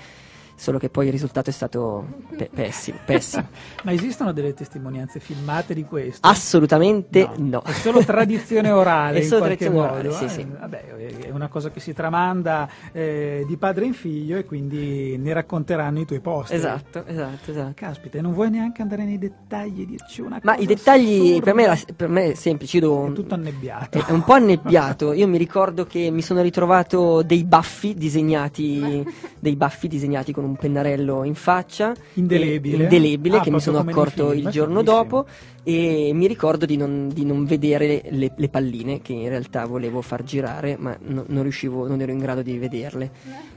Solo 0.58 0.78
che 0.78 0.90
poi 0.90 1.08
il 1.08 1.12
risultato 1.12 1.50
è 1.50 1.54
stato 1.54 2.06
pe- 2.36 2.50
pessimo, 2.54 2.98
pessimo. 3.06 3.46
Ma 3.84 3.92
esistono 3.92 4.32
delle 4.32 4.54
testimonianze 4.54 5.20
filmate 5.20 5.74
di 5.74 5.84
questo? 5.84 6.26
Assolutamente 6.28 7.30
no. 7.38 7.62
È 7.62 7.72
solo 7.74 8.04
tradizione 8.04 8.72
orale 8.72 9.20
È 9.20 9.22
in 9.22 9.28
solo 9.28 9.42
qualche 9.42 9.66
tradizione 9.66 9.88
modo. 9.88 10.10
orale, 10.10 10.12
sì, 10.14 10.24
eh? 10.24 10.30
sì. 10.30 10.48
Vabbè, 10.60 10.84
è 11.26 11.30
una 11.32 11.48
cosa 11.50 11.70
che 11.72 11.80
si 11.82 11.94
tramanda 11.94 12.70
eh, 12.94 13.44
di 13.48 13.58
padre 13.58 13.86
in 13.86 13.94
figlio 13.94 14.38
e 14.38 14.46
quindi 14.46 15.18
ne 15.18 15.34
racconteranno 15.34 16.00
i 16.00 16.06
tuoi 16.06 16.22
posti. 16.22 16.56
Esatto, 16.56 17.04
esatto, 17.06 17.52
esatto. 17.52 17.72
Caspita, 17.76 18.18
e 18.18 18.22
non 18.22 18.34
vuoi 18.34 18.50
neanche 18.50 18.82
andare 18.82 19.04
nei 19.04 19.18
dettagli 19.18 19.82
e 19.82 19.86
dirci 19.86 20.22
una 20.22 20.40
Ma 20.42 20.54
cosa 20.54 20.64
i 20.64 20.66
dettagli 20.66 21.42
per 21.42 21.54
me, 21.54 21.64
era- 21.64 21.78
per 21.96 22.08
me 22.08 22.32
è 22.32 22.34
semplice, 22.36 22.80
devo- 22.80 23.08
È 23.08 23.12
tutto 23.12 23.34
annebbiato. 23.34 24.06
È 24.06 24.12
un 24.12 24.24
po' 24.24 24.34
annebbiato. 24.34 25.12
Io 25.12 25.28
mi 25.28 25.38
ricordo 25.38 25.86
che 25.86 26.10
mi 26.12 26.22
sono 26.22 26.42
ritrovato 26.42 27.22
dei 27.24 27.44
baffi 27.44 27.94
disegnati, 27.94 29.06
dei 29.38 29.56
baffi 29.58 29.88
disegnati 29.90 30.32
con 30.32 30.44
un 30.46 30.56
pennarello 30.56 31.24
in 31.24 31.36
faccia. 31.36 31.94
Indelebile. 32.14 32.78
e- 32.78 32.84
indelebile 32.84 33.38
Ah, 33.38 33.42
che 33.42 33.52
mi 33.52 33.60
sono 33.60 33.80
accorto 33.80 34.30
film, 34.30 34.46
il 34.46 34.52
giorno 34.52 34.82
dopo. 34.82 35.26
E 35.68 36.12
mi 36.14 36.28
ricordo 36.28 36.68
di 36.68 36.78
non, 36.78 37.10
di 37.12 37.26
non 37.26 37.44
vedere 37.44 38.04
le, 38.10 38.32
le 38.36 38.50
palline 38.50 39.02
che 39.02 39.14
in 39.14 39.30
realtà 39.30 39.66
volevo 39.66 40.00
far 40.02 40.24
girare, 40.24 40.76
ma 40.78 40.96
no- 41.08 41.24
non 41.26 41.42
riuscivo, 41.42 41.88
non 41.88 42.00
ero 42.02 42.12
in 42.12 42.20
grado 42.20 42.44
di 42.44 42.56
vederle. 42.60 43.10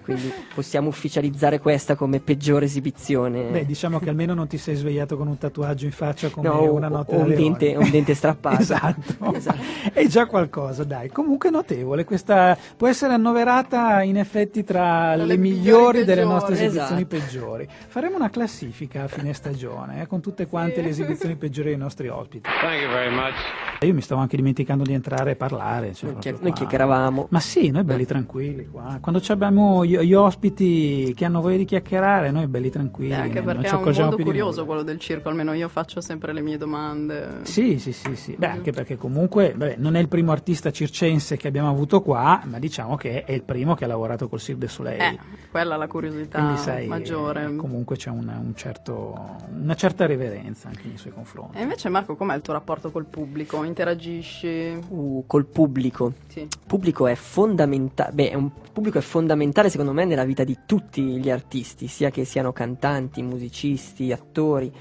Quindi 0.02 0.32
possiamo 0.54 0.88
ufficializzare 0.88 1.60
questa 1.60 1.96
come 1.96 2.20
peggiore 2.20 2.64
esibizione. 2.64 3.42
Beh, 3.50 3.66
diciamo 3.66 3.98
che 3.98 4.08
almeno 4.08 4.32
non 4.32 4.46
ti 4.46 4.56
sei 4.56 4.74
svegliato 4.74 5.18
con 5.18 5.28
un 5.28 5.36
tatuaggio 5.36 5.84
in 5.84 5.90
faccia 5.92 6.30
come 6.30 6.48
No, 6.48 6.72
una 6.72 6.88
notte 6.88 7.14
o 7.14 7.20
un 7.20 7.34
dente- 7.34 7.76
un 7.76 7.90
dente 7.90 8.14
strappato. 8.14 8.56
esatto. 8.62 9.34
Esatto. 9.34 9.58
È 9.92 10.06
già 10.06 10.24
qualcosa, 10.24 10.84
dai. 10.84 11.10
Comunque 11.10 11.50
notevole, 11.50 12.04
questa 12.04 12.56
può 12.74 12.88
essere 12.88 13.12
annoverata 13.12 14.00
in 14.02 14.16
effetti 14.16 14.64
tra 14.64 15.14
le, 15.14 15.26
le 15.26 15.36
migliori 15.36 15.56
migliori 15.58 16.04
delle 16.04 16.24
nostre 16.24 16.54
esibizioni 16.54 16.77
Esatto. 16.84 17.06
peggiori. 17.06 17.68
Faremo 17.88 18.16
una 18.16 18.30
classifica 18.30 19.04
a 19.04 19.08
fine 19.08 19.32
stagione, 19.32 20.02
eh, 20.02 20.06
con 20.06 20.20
tutte 20.20 20.46
quante 20.46 20.82
le 20.82 20.88
esibizioni 20.88 21.36
peggiori 21.36 21.68
dei 21.68 21.78
nostri 21.78 22.08
ospiti. 22.08 22.48
Thank 22.60 22.82
you 22.82 22.90
very 22.90 23.14
much. 23.14 23.34
Io 23.80 23.94
mi 23.94 24.00
stavo 24.00 24.20
anche 24.20 24.36
dimenticando 24.36 24.82
di 24.82 24.92
entrare 24.92 25.32
e 25.32 25.36
parlare. 25.36 25.94
cioè, 25.94 26.12
Noi, 26.12 26.38
noi 26.40 26.52
chiacchieravamo. 26.52 27.26
Ma 27.30 27.40
sì, 27.40 27.70
noi 27.70 27.84
belli 27.84 28.06
tranquilli 28.06 28.66
qua. 28.66 28.98
Quando 29.00 29.20
ci 29.20 29.30
abbiamo 29.30 29.84
gli, 29.84 29.96
gli 29.98 30.14
ospiti 30.14 31.12
che 31.14 31.24
hanno 31.24 31.40
voglia 31.40 31.58
di 31.58 31.64
chiacchierare, 31.64 32.30
noi 32.30 32.46
belli 32.46 32.70
tranquilli. 32.70 33.12
Eh, 33.12 33.16
anche 33.16 33.42
perché 33.42 33.68
è 33.68 33.72
un 33.74 33.82
mondo 33.82 34.16
curioso 34.16 34.64
quello 34.64 34.82
del 34.82 34.98
circo, 34.98 35.28
almeno 35.28 35.52
io 35.52 35.68
faccio 35.68 36.00
sempre 36.00 36.32
le 36.32 36.40
mie 36.40 36.56
domande. 36.56 37.40
Sì, 37.42 37.78
sì, 37.78 37.92
sì, 37.92 38.16
sì. 38.16 38.34
Beh, 38.36 38.46
anche 38.46 38.72
perché 38.72 38.96
comunque 38.96 39.54
vabbè, 39.56 39.76
non 39.78 39.94
è 39.94 40.00
il 40.00 40.08
primo 40.08 40.32
artista 40.32 40.70
circense 40.70 41.36
che 41.36 41.48
abbiamo 41.48 41.68
avuto 41.68 42.02
qua, 42.02 42.42
ma 42.44 42.58
diciamo 42.58 42.96
che 42.96 43.24
è 43.24 43.32
il 43.32 43.42
primo 43.42 43.74
che 43.74 43.84
ha 43.84 43.88
lavorato 43.88 44.28
col 44.28 44.40
Cirque 44.40 44.66
du 44.66 44.72
Soleil. 44.72 45.00
Eh, 45.00 45.18
quella 45.50 45.74
è 45.74 45.78
la 45.78 45.86
curiosità 45.86 46.38
Quindi 46.38 46.58
sai, 46.72 46.86
maggiore. 46.86 47.44
eh, 47.44 47.56
comunque 47.56 47.96
c'è 47.96 48.10
una, 48.10 48.38
un 48.38 48.54
certo, 48.54 49.36
una 49.52 49.74
certa 49.74 50.06
reverenza 50.06 50.68
anche 50.68 50.82
nei 50.86 50.96
suoi 50.96 51.12
confronti. 51.12 51.58
E 51.58 51.62
invece 51.62 51.88
Marco, 51.88 52.16
com'è 52.16 52.34
il 52.34 52.42
tuo 52.42 52.52
rapporto 52.52 52.90
col 52.90 53.06
pubblico? 53.06 53.62
Interagisci? 53.64 54.78
Uh, 54.88 55.24
col 55.26 55.46
pubblico. 55.46 56.12
Sì. 56.28 56.40
Il 56.40 56.48
pubblico 56.66 57.06
è 57.06 57.14
fondamentale, 57.14 58.12
beh, 58.12 58.34
un 58.34 58.50
pubblico 58.72 58.98
è 58.98 59.02
fondamentale 59.02 59.70
secondo 59.70 59.92
me 59.92 60.04
nella 60.04 60.24
vita 60.24 60.44
di 60.44 60.58
tutti 60.66 61.02
gli 61.02 61.30
artisti, 61.30 61.86
sia 61.86 62.10
che 62.10 62.24
siano 62.24 62.52
cantanti, 62.52 63.22
musicisti, 63.22 64.12
attori. 64.12 64.72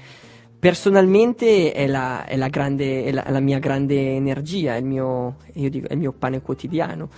Personalmente 0.58 1.72
è 1.72 1.86
la, 1.86 2.24
è 2.24 2.36
la 2.36 2.48
grande, 2.48 3.04
è 3.04 3.12
la, 3.12 3.24
la 3.28 3.38
mia 3.38 3.60
grande 3.60 4.16
energia, 4.16 4.74
è 4.74 4.78
il 4.78 4.84
mio, 4.84 5.36
io 5.52 5.70
dico, 5.70 5.86
è 5.86 5.92
il 5.92 5.98
mio 6.00 6.12
pane 6.12 6.42
quotidiano, 6.42 7.08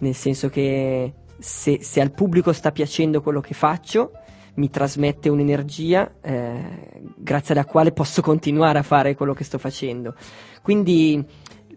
nel 0.00 0.14
senso 0.14 0.50
che 0.50 1.12
se, 1.40 1.82
se 1.82 2.00
al 2.00 2.12
pubblico 2.12 2.52
sta 2.52 2.70
piacendo 2.70 3.22
quello 3.22 3.40
che 3.40 3.54
faccio, 3.54 4.12
mi 4.54 4.70
trasmette 4.70 5.28
un'energia 5.28 6.12
eh, 6.20 7.02
grazie 7.16 7.54
alla 7.54 7.64
quale 7.64 7.92
posso 7.92 8.20
continuare 8.20 8.78
a 8.78 8.82
fare 8.82 9.14
quello 9.14 9.34
che 9.34 9.44
sto 9.44 9.58
facendo. 9.58 10.14
Quindi 10.62 11.24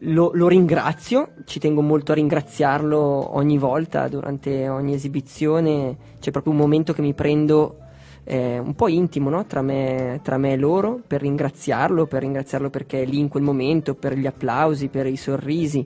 lo, 0.05 0.31
lo 0.33 0.47
ringrazio, 0.47 1.33
ci 1.45 1.59
tengo 1.59 1.81
molto 1.81 2.11
a 2.11 2.15
ringraziarlo 2.15 3.35
ogni 3.37 3.57
volta, 3.57 4.07
durante 4.07 4.67
ogni 4.67 4.93
esibizione, 4.93 5.97
c'è 6.19 6.31
proprio 6.31 6.53
un 6.53 6.59
momento 6.59 6.93
che 6.93 7.01
mi 7.01 7.13
prendo 7.13 7.77
eh, 8.25 8.57
un 8.57 8.73
po' 8.73 8.87
intimo 8.87 9.29
no? 9.29 9.45
tra, 9.45 9.61
me, 9.61 10.19
tra 10.23 10.37
me 10.37 10.53
e 10.53 10.57
loro 10.57 10.99
per 11.05 11.21
ringraziarlo, 11.21 12.05
per 12.05 12.21
ringraziarlo 12.21 12.69
perché 12.69 13.03
è 13.03 13.05
lì 13.05 13.19
in 13.19 13.27
quel 13.27 13.43
momento, 13.43 13.95
per 13.95 14.17
gli 14.17 14.25
applausi, 14.25 14.89
per 14.89 15.07
i 15.07 15.17
sorrisi. 15.17 15.85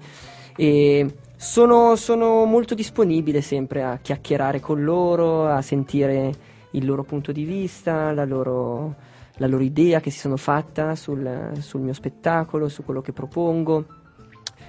E 0.55 1.13
sono, 1.37 1.95
sono 1.95 2.45
molto 2.45 2.73
disponibile 2.73 3.41
sempre 3.41 3.83
a 3.83 3.99
chiacchierare 3.99 4.59
con 4.59 4.83
loro, 4.83 5.47
a 5.47 5.61
sentire 5.61 6.33
il 6.71 6.85
loro 6.85 7.03
punto 7.03 7.31
di 7.31 7.43
vista, 7.43 8.11
la 8.11 8.25
loro, 8.25 8.95
la 9.37 9.47
loro 9.47 9.63
idea 9.63 9.99
che 9.99 10.09
si 10.09 10.17
sono 10.17 10.35
fatta 10.35 10.95
sul, 10.95 11.51
sul 11.59 11.81
mio 11.81 11.93
spettacolo, 11.93 12.67
su 12.67 12.83
quello 12.83 13.01
che 13.01 13.13
propongo. 13.13 13.85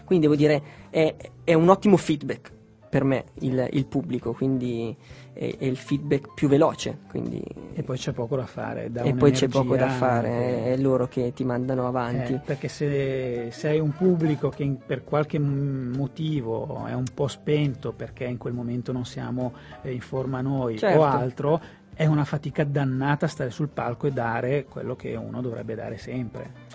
Quindi 0.05 0.27
devo 0.27 0.37
dire, 0.37 0.63
è, 0.91 1.17
è 1.43 1.55
un 1.55 1.71
ottimo 1.71 1.97
feedback 1.97 2.57
per 2.89 3.05
me 3.05 3.25
il, 3.41 3.69
il 3.73 3.87
pubblico, 3.87 4.33
quindi 4.33 4.97
è, 5.33 5.57
è 5.59 5.65
il 5.65 5.77
feedback 5.77 6.33
più 6.35 6.49
veloce. 6.49 6.99
Quindi 7.09 7.43
E 7.75 7.83
poi 7.83 7.99
c'è 7.99 8.13
poco 8.13 8.37
da 8.37 8.47
fare. 8.47 8.91
e 8.93 9.13
poi 9.15 9.31
c'è 9.33 9.49
poco 9.49 9.77
da 9.77 9.89
fare, 9.89 10.65
è 10.65 10.77
loro 10.77 11.07
che 11.07 11.33
ti 11.35 11.45
mandano 11.45 11.87
avanti. 11.87 12.35
Eh, 12.35 12.39
perché 12.39 12.69
se, 12.69 13.49
se 13.51 13.69
hai 13.69 13.79
un 13.81 13.93
pubblico 13.93 14.49
che 14.49 14.63
in- 14.63 14.79
per 14.85 15.05
qualche 15.05 15.39
motivo 15.39 16.85
è 16.87 16.95
un 16.95 17.05
po' 17.13 17.29
spento 17.29 17.93
perché 17.93 18.25
in 18.25 18.39
quel 18.39 18.53
momento 18.55 18.93
non 18.93 19.05
siamo 19.05 19.53
eh, 19.83 19.93
in 19.93 20.01
forma 20.01 20.41
noi 20.41 20.79
Certo. 20.79 21.01
o 21.01 21.05
altro, 21.05 21.61
è 21.95 22.07
una 22.07 22.25
fatica 22.25 22.65
dannata 22.65 23.27
stare 23.27 23.51
sul 23.51 23.69
palco 23.69 24.07
e 24.07 24.13
dare 24.13 24.65
quello 24.65 24.95
che 24.97 25.15
uno 25.17 25.41
dovrebbe 25.41 25.75
dare 25.75 25.99
sempre. 25.99 26.67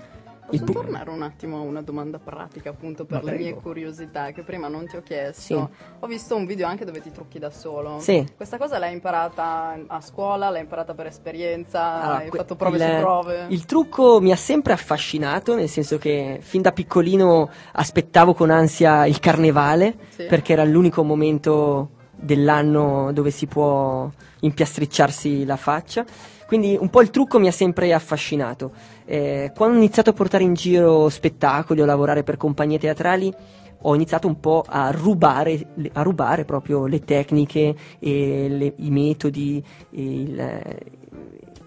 Posso 0.45 0.63
Quindi- 0.65 0.73
tornare 0.73 1.10
un 1.10 1.21
attimo 1.23 1.58
a 1.58 1.62
una 1.62 1.82
domanda 1.82 2.19
pratica 2.19 2.69
appunto 2.69 3.06
per 3.06 3.23
Ma 3.23 3.29
le 3.32 3.36
prego. 3.38 3.49
mie 3.56 3.62
curiosità 3.62 4.32
che 4.32 4.43
prima 4.43 4.67
non 4.67 4.86
ti 4.88 4.97
ho 4.97 5.01
chiesto. 5.01 5.41
Sì. 5.41 5.53
Ho 5.53 6.06
visto 6.08 6.36
un 6.36 6.45
video 6.45 6.67
anche 6.67 6.84
dove 6.86 7.01
ti 7.01 7.12
trucchi 7.12 7.39
da 7.39 7.49
solo. 7.49 7.99
Sì. 7.99 8.25
Questa 8.36 8.58
cosa 8.58 8.77
l'hai 8.77 8.91
imparata 8.93 9.77
a 9.88 10.01
scuola, 10.01 10.49
l'hai 10.49 10.62
imparata 10.62 10.93
per 10.93 11.08
esperienza, 11.08 12.01
Allora, 12.01 12.17
hai 12.17 12.29
que- 12.29 12.38
fatto 12.39 12.56
prove 12.56 12.77
il, 12.77 12.84
su 12.84 12.99
prove. 12.99 13.45
Il 13.49 13.65
trucco 13.65 14.19
mi 14.21 14.32
ha 14.32 14.36
sempre 14.36 14.73
affascinato, 14.73 15.56
nel 15.56 15.69
senso 15.69 15.97
che 15.97 16.39
fin 16.41 16.62
da 16.62 16.71
piccolino 16.71 17.49
aspettavo 17.71 18.34
con 18.34 18.49
ansia 18.51 19.06
il 19.06 19.19
carnevale, 19.19 19.95
Sì. 20.10 20.25
perché 20.25 20.53
era 20.53 20.63
l'unico 20.65 21.03
momento 21.03 21.89
dell'anno 22.12 23.12
dove 23.12 23.32
si 23.32 23.47
può 23.47 24.10
impiastricciarsi 24.41 25.45
la 25.45 25.56
faccia. 25.58 26.06
Quindi 26.54 26.78
un 26.80 26.92
po' 26.92 27.02
il 27.02 27.10
trucco 27.10 27.39
mi 27.39 27.48
ha 27.48 27.52
sempre 27.52 27.92
affascinato. 27.94 28.74
Eh, 29.06 29.52
quando 29.56 29.76
ho 29.76 29.80
iniziato 29.80 30.12
a 30.12 30.13
portare 30.13 30.44
in 30.44 30.54
giro 30.54 31.10
spettacoli 31.10 31.82
o 31.82 31.86
lavorare 31.86 32.22
per 32.22 32.38
compagnie 32.38 32.78
teatrali, 32.78 33.34
ho 33.82 33.96
iniziato 33.96 34.28
un 34.28 34.39
po' 34.39 34.63
a 34.68 34.92
rubare, 34.92 35.66
a 35.94 36.04
rubare 36.04 36.46
proprio 36.46 36.86
le 36.86 37.00
tecniche 37.00 37.76
e 37.98 38.48
le- 38.50 38.74
i 38.78 38.92
metodi, 38.92 39.63
il, 39.89 40.62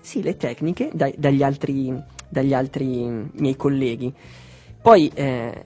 sì, 0.02 0.22
le 0.22 0.36
tecniche 0.36 0.90
dai- 0.92 1.16
dagli, 1.18 1.42
altri, 1.42 1.92
dagli 2.28 2.54
altri 2.54 3.28
miei 3.38 3.56
colleghi. 3.56 4.14
Poi, 4.80 5.10
eh, 5.14 5.64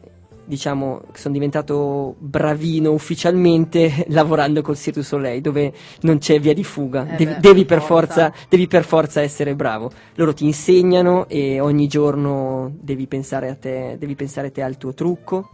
diciamo, 0.50 1.00
sono 1.12 1.32
diventato 1.32 2.16
bravino 2.18 2.90
ufficialmente 2.90 4.04
lavorando 4.10 4.60
col 4.62 4.76
Cirque 4.76 5.00
du 5.02 5.06
Soleil, 5.06 5.40
dove 5.40 5.72
non 6.00 6.18
c'è 6.18 6.40
via 6.40 6.52
di 6.52 6.64
fuga, 6.64 7.06
Eh 7.08 7.16
devi, 7.16 7.32
beh, 7.34 7.38
devi 7.40 7.64
per 7.64 7.80
forza. 7.80 8.30
forza. 8.30 8.46
devi 8.48 8.66
per 8.66 8.84
forza 8.84 9.20
essere 9.22 9.54
bravo. 9.54 9.90
Loro 10.16 10.34
ti 10.34 10.44
insegnano 10.44 11.28
e 11.28 11.60
ogni 11.60 11.86
giorno 11.86 12.72
devi 12.80 13.06
pensare 13.06 13.48
a 13.48 13.54
te, 13.54 13.96
devi 13.98 14.16
pensare 14.16 14.50
te 14.50 14.60
al 14.62 14.76
tuo 14.76 14.92
trucco. 14.92 15.50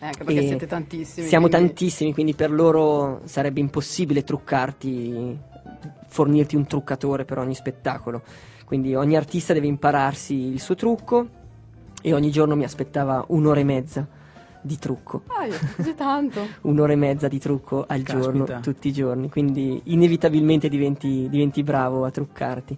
Eh, 0.00 0.04
anche 0.06 0.22
perché 0.24 0.40
E 0.40 0.46
siete 0.46 0.66
tantissimi. 0.66 1.26
Siamo 1.26 1.48
quindi- 1.48 1.66
tantissimi, 1.66 2.12
quindi 2.12 2.34
per 2.34 2.52
loro 2.52 3.22
sarebbe 3.24 3.60
impossibile 3.60 4.22
truccarti, 4.22 5.36
fornirti 6.06 6.54
un 6.54 6.66
truccatore 6.66 7.24
per 7.24 7.38
ogni 7.38 7.54
spettacolo. 7.54 8.22
Quindi 8.64 8.94
ogni 8.94 9.16
artista 9.16 9.54
deve 9.54 9.66
impararsi 9.66 10.34
il 10.34 10.60
suo 10.60 10.74
trucco 10.74 11.26
e 12.02 12.12
ogni 12.12 12.30
giorno 12.30 12.54
mi 12.54 12.64
aspettava 12.64 13.24
un'ora 13.28 13.58
e 13.60 13.64
mezza 13.64 14.06
di 14.60 14.78
trucco. 14.78 15.22
Ah, 15.28 15.46
così 15.76 15.94
tanto. 15.94 16.46
Un'ora 16.62 16.92
e 16.92 16.96
mezza 16.96 17.28
di 17.28 17.38
trucco 17.38 17.84
al 17.86 18.02
Caspita. 18.02 18.18
giorno, 18.20 18.60
tutti 18.60 18.88
i 18.88 18.92
giorni, 18.92 19.28
quindi 19.30 19.80
inevitabilmente 19.84 20.68
diventi, 20.68 21.28
diventi 21.30 21.62
bravo 21.62 22.04
a 22.04 22.10
truccarti. 22.10 22.76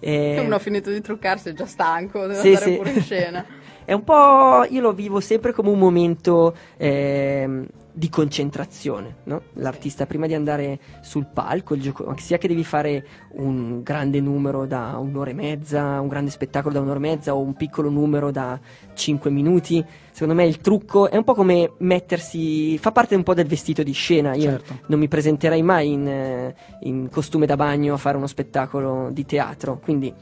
Eh, 0.00 0.38
Uno 0.38 0.54
ha 0.54 0.58
finito 0.60 0.90
di 0.90 1.00
truccarsi, 1.00 1.48
è 1.48 1.52
già 1.54 1.66
stanco, 1.66 2.20
deve 2.22 2.34
Sì, 2.36 2.48
andare 2.48 2.64
sì. 2.70 2.76
pure 2.76 2.90
in 2.92 3.00
scena. 3.02 3.44
È 3.88 3.94
un 3.94 4.04
po'. 4.04 4.66
Io 4.68 4.82
lo 4.82 4.92
vivo 4.92 5.18
sempre 5.18 5.54
come 5.54 5.70
un 5.70 5.78
momento 5.78 6.54
ehm, 6.76 7.66
di 7.90 8.10
concentrazione. 8.10 9.16
no? 9.24 9.40
L'artista, 9.54 10.04
prima 10.04 10.26
di 10.26 10.34
andare 10.34 10.78
sul 11.00 11.24
palco, 11.24 11.72
il 11.72 11.80
gioco, 11.80 12.14
sia 12.18 12.36
che 12.36 12.48
devi 12.48 12.64
fare 12.64 13.06
un 13.36 13.82
grande 13.82 14.20
numero 14.20 14.66
da 14.66 14.98
un'ora 14.98 15.30
e 15.30 15.32
mezza, 15.32 16.02
un 16.02 16.08
grande 16.08 16.30
spettacolo 16.30 16.74
da 16.74 16.80
un'ora 16.80 16.98
e 16.98 17.00
mezza 17.00 17.34
o 17.34 17.40
un 17.40 17.54
piccolo 17.54 17.88
numero 17.88 18.30
da 18.30 18.60
5 18.92 19.30
minuti. 19.30 19.82
Secondo 20.10 20.34
me 20.34 20.44
il 20.44 20.58
trucco 20.60 21.08
è 21.08 21.16
un 21.16 21.24
po' 21.24 21.32
come 21.32 21.72
mettersi. 21.78 22.76
fa 22.76 22.92
parte 22.92 23.14
un 23.14 23.22
po' 23.22 23.32
del 23.32 23.46
vestito 23.46 23.82
di 23.82 23.92
scena. 23.92 24.34
Io 24.34 24.50
Certo. 24.50 24.80
non 24.88 24.98
mi 24.98 25.08
presenterei 25.08 25.62
mai 25.62 25.92
in, 25.92 26.06
eh, 26.06 26.54
in 26.82 27.08
costume 27.10 27.46
da 27.46 27.56
bagno 27.56 27.94
a 27.94 27.96
fare 27.96 28.18
uno 28.18 28.26
spettacolo 28.26 29.08
di 29.12 29.24
teatro. 29.24 29.80
Quindi 29.82 30.12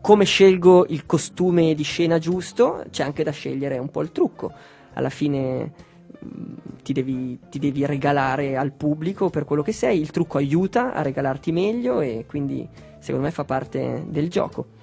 come 0.00 0.24
scelgo 0.24 0.86
il 0.88 1.06
costume 1.06 1.74
di 1.74 1.82
scena 1.82 2.18
giusto, 2.18 2.84
c'è 2.90 3.02
anche 3.02 3.22
da 3.22 3.30
scegliere 3.30 3.78
un 3.78 3.90
po' 3.90 4.02
il 4.02 4.12
trucco. 4.12 4.52
Alla 4.94 5.10
fine 5.10 5.72
mh, 6.20 6.54
ti 6.82 6.92
devi, 6.92 7.38
ti 7.48 7.58
devi 7.58 7.84
regalare 7.84 8.56
al 8.56 8.72
pubblico 8.72 9.30
per 9.30 9.44
quello 9.44 9.62
che 9.62 9.72
sei, 9.72 10.00
il 10.00 10.10
trucco 10.10 10.38
aiuta 10.38 10.94
a 10.94 11.02
regalarti 11.02 11.52
meglio 11.52 12.00
e 12.00 12.24
quindi 12.26 12.66
secondo 12.98 13.26
me 13.26 13.32
fa 13.32 13.44
parte 13.44 14.04
del 14.08 14.28
gioco. 14.28 14.76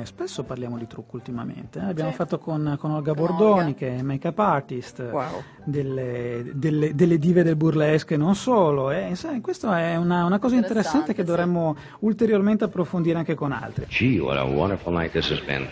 Eh, 0.00 0.06
spesso 0.06 0.42
parliamo 0.44 0.78
di 0.78 0.86
trucco 0.86 1.16
ultimamente. 1.16 1.78
eh. 1.78 1.84
Abbiamo 1.84 2.10
Sì. 2.10 2.16
fatto 2.16 2.38
con, 2.38 2.76
con 2.80 2.92
Olga 2.92 3.12
Con 3.14 3.26
Bordoni, 3.26 3.60
Olga. 3.60 3.72
che 3.74 3.96
è 3.96 4.02
make-up 4.02 4.38
artist, 4.38 5.00
Wow. 5.10 5.42
delle, 5.64 6.50
delle- 6.54 6.94
delle 6.94 7.18
dive 7.18 7.42
del 7.42 7.56
burlesque 7.56 8.14
e 8.14 8.18
non 8.18 8.34
solo. 8.34 8.90
eh. 8.90 9.14
Sai, 9.14 9.40
questo 9.40 9.70
è 9.72 9.96
una, 9.96 10.24
una 10.24 10.38
cosa 10.38 10.54
interessante 10.54 10.60
Interessante, 10.72 11.14
che 11.14 11.20
sì. 11.20 11.26
dovremmo 11.26 11.76
ulteriormente 12.00 12.64
approfondire 12.64 13.18
anche 13.18 13.34
con 13.34 13.52
altri. 13.52 13.84
Gee, 13.88 14.18
what 14.20 14.36
a 14.38 14.44
wonderful 14.44 14.92
night 14.92 15.12
this 15.12 15.30
has 15.30 15.40
been. 15.40 15.66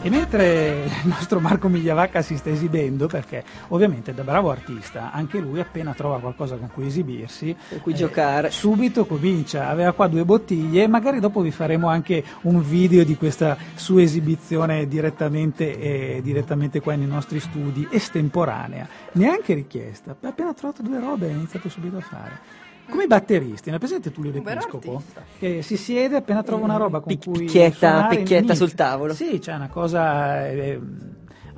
E 0.00 0.10
mentre 0.10 0.84
il 1.02 1.08
nostro 1.08 1.40
Marco 1.40 1.68
Migliavacca 1.68 2.22
si 2.22 2.36
sta 2.36 2.50
esibendo, 2.50 3.08
perché 3.08 3.42
ovviamente 3.68 4.14
da 4.14 4.22
bravo 4.22 4.48
artista, 4.48 5.10
anche 5.10 5.40
lui 5.40 5.58
appena 5.58 5.92
trova 5.92 6.20
qualcosa 6.20 6.54
con 6.54 6.70
cui 6.72 6.86
esibirsi, 6.86 7.54
Con 7.68 7.80
cui 7.80 7.92
eh, 7.92 7.96
giocare. 7.96 8.50
subito 8.52 9.06
comincia. 9.06 9.68
Aveva 9.68 9.92
qua 9.92 10.06
due 10.06 10.24
bottiglie 10.24 10.86
magari 10.86 11.18
dopo 11.18 11.40
vi 11.40 11.50
faremo 11.50 11.88
anche 11.88 12.22
un 12.42 12.62
video 12.62 13.04
di 13.04 13.16
questa 13.16 13.56
sua 13.74 14.00
esibizione 14.00 14.86
direttamente, 14.86 15.78
eh, 15.78 16.20
direttamente 16.22 16.80
qua 16.80 16.94
nei 16.94 17.08
nostri 17.08 17.40
studi, 17.40 17.86
estemporanea, 17.90 18.86
neanche 19.12 19.54
richiesta. 19.54 20.16
Appena 20.22 20.54
trovato 20.54 20.80
due 20.80 21.00
robe 21.00 21.26
ha 21.26 21.32
iniziato 21.32 21.68
subito 21.68 21.96
a 21.96 22.02
fare. 22.02 22.66
Come 22.90 23.04
i 23.04 23.06
batteristi, 23.06 23.70
ne 23.70 23.76
è 23.76 23.78
presente 23.78 24.10
Tullio 24.10 24.32
Un 24.34 24.42
l'Episcopo? 24.44 24.94
artista. 24.96 25.22
Che 25.38 25.62
si 25.62 25.76
siede 25.76 26.16
appena 26.16 26.42
trova 26.42 26.64
una 26.64 26.76
roba 26.76 27.00
con 27.00 27.12
Pic- 27.14 27.24
cui 27.24 27.44
picchietta- 27.44 27.90
suonare, 27.90 28.16
picchietta 28.16 28.54
sul 28.54 28.74
tavolo. 28.74 29.14
Sì, 29.14 29.38
c'è 29.38 29.54
una 29.54 29.68
cosa. 29.68 30.48
eh, 30.48 30.80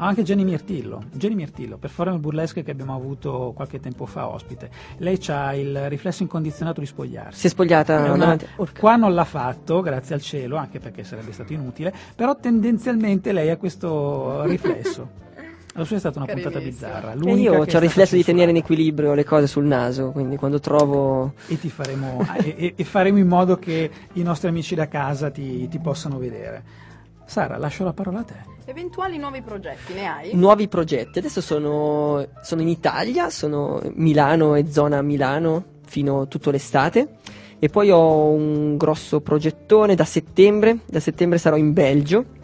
ha 0.02 0.06
anche 0.06 0.22
Jenny 0.22 0.44
Mirtillo, 0.44 1.02
Jenny 1.12 1.34
Mirtillo, 1.34 1.76
performer 1.76 2.18
burlesque 2.18 2.62
che 2.62 2.70
abbiamo 2.70 2.94
avuto 2.94 3.52
qualche 3.54 3.80
tempo 3.80 4.06
fa 4.06 4.28
ospite. 4.28 4.70
Lei 4.96 5.20
ha 5.28 5.54
il 5.54 5.88
riflesso 5.90 6.22
incondizionato 6.22 6.80
di 6.80 6.86
spogliarsi. 6.86 7.38
Si 7.40 7.46
è 7.48 7.50
spogliata 7.50 8.06
È 8.06 8.10
una- 8.10 8.36
qua 8.78 8.96
non 8.96 9.12
l'ha 9.12 9.24
fatto, 9.24 9.82
grazie 9.82 10.14
al 10.14 10.22
cielo, 10.22 10.56
anche 10.56 10.78
perché 10.80 11.04
sarebbe 11.04 11.32
stato 11.32 11.52
inutile, 11.52 11.92
però 12.16 12.34
tendenzialmente 12.34 13.30
lei 13.32 13.50
ha 13.50 13.56
questo 13.58 14.42
riflesso. 14.44 15.18
La 15.74 15.84
sua 15.84 15.96
è 15.96 15.98
stata 15.98 16.18
una 16.18 16.32
puntata 16.32 16.58
bizzarra. 16.58 17.12
E 17.12 17.32
io 17.34 17.58
ho 17.58 17.62
il 17.62 17.80
riflesso 17.80 18.16
di 18.16 18.24
tenere 18.24 18.50
in 18.50 18.56
equilibrio 18.56 19.14
le 19.14 19.24
cose 19.24 19.46
sul 19.46 19.64
naso, 19.64 20.10
quindi 20.10 20.36
quando 20.36 20.58
trovo 20.58 21.34
e, 21.46 21.58
ti 21.58 21.70
faremo, 21.70 22.26
e, 22.42 22.74
e- 22.76 22.84
faremo 22.84 23.18
in 23.18 23.28
modo 23.28 23.56
che 23.56 23.90
i 24.14 24.22
nostri 24.22 24.48
amici 24.48 24.74
da 24.74 24.88
casa 24.88 25.30
ti, 25.30 25.68
ti 25.68 25.78
possano 25.78 26.18
vedere. 26.18 26.88
Sara, 27.24 27.56
lascio 27.58 27.84
la 27.84 27.92
parola 27.92 28.20
a 28.20 28.24
te. 28.24 28.34
Eventuali 28.64 29.16
nuovi 29.16 29.40
progetti 29.42 29.94
ne 29.94 30.06
hai? 30.06 30.30
nuovi 30.34 30.66
progetti. 30.66 31.20
Adesso 31.20 31.40
sono, 31.40 32.26
sono 32.42 32.60
in 32.60 32.68
Italia, 32.68 33.30
sono 33.30 33.80
Milano 33.94 34.56
e 34.56 34.70
zona 34.70 35.00
Milano 35.02 35.78
fino 35.86 36.26
tutto 36.26 36.50
l'estate. 36.50 37.16
E 37.60 37.68
poi 37.68 37.90
ho 37.90 38.30
un 38.30 38.76
grosso 38.76 39.20
progettone 39.20 39.94
da 39.94 40.04
settembre. 40.04 40.78
Da 40.86 40.98
settembre 40.98 41.38
sarò 41.38 41.56
in 41.56 41.72
Belgio 41.72 42.38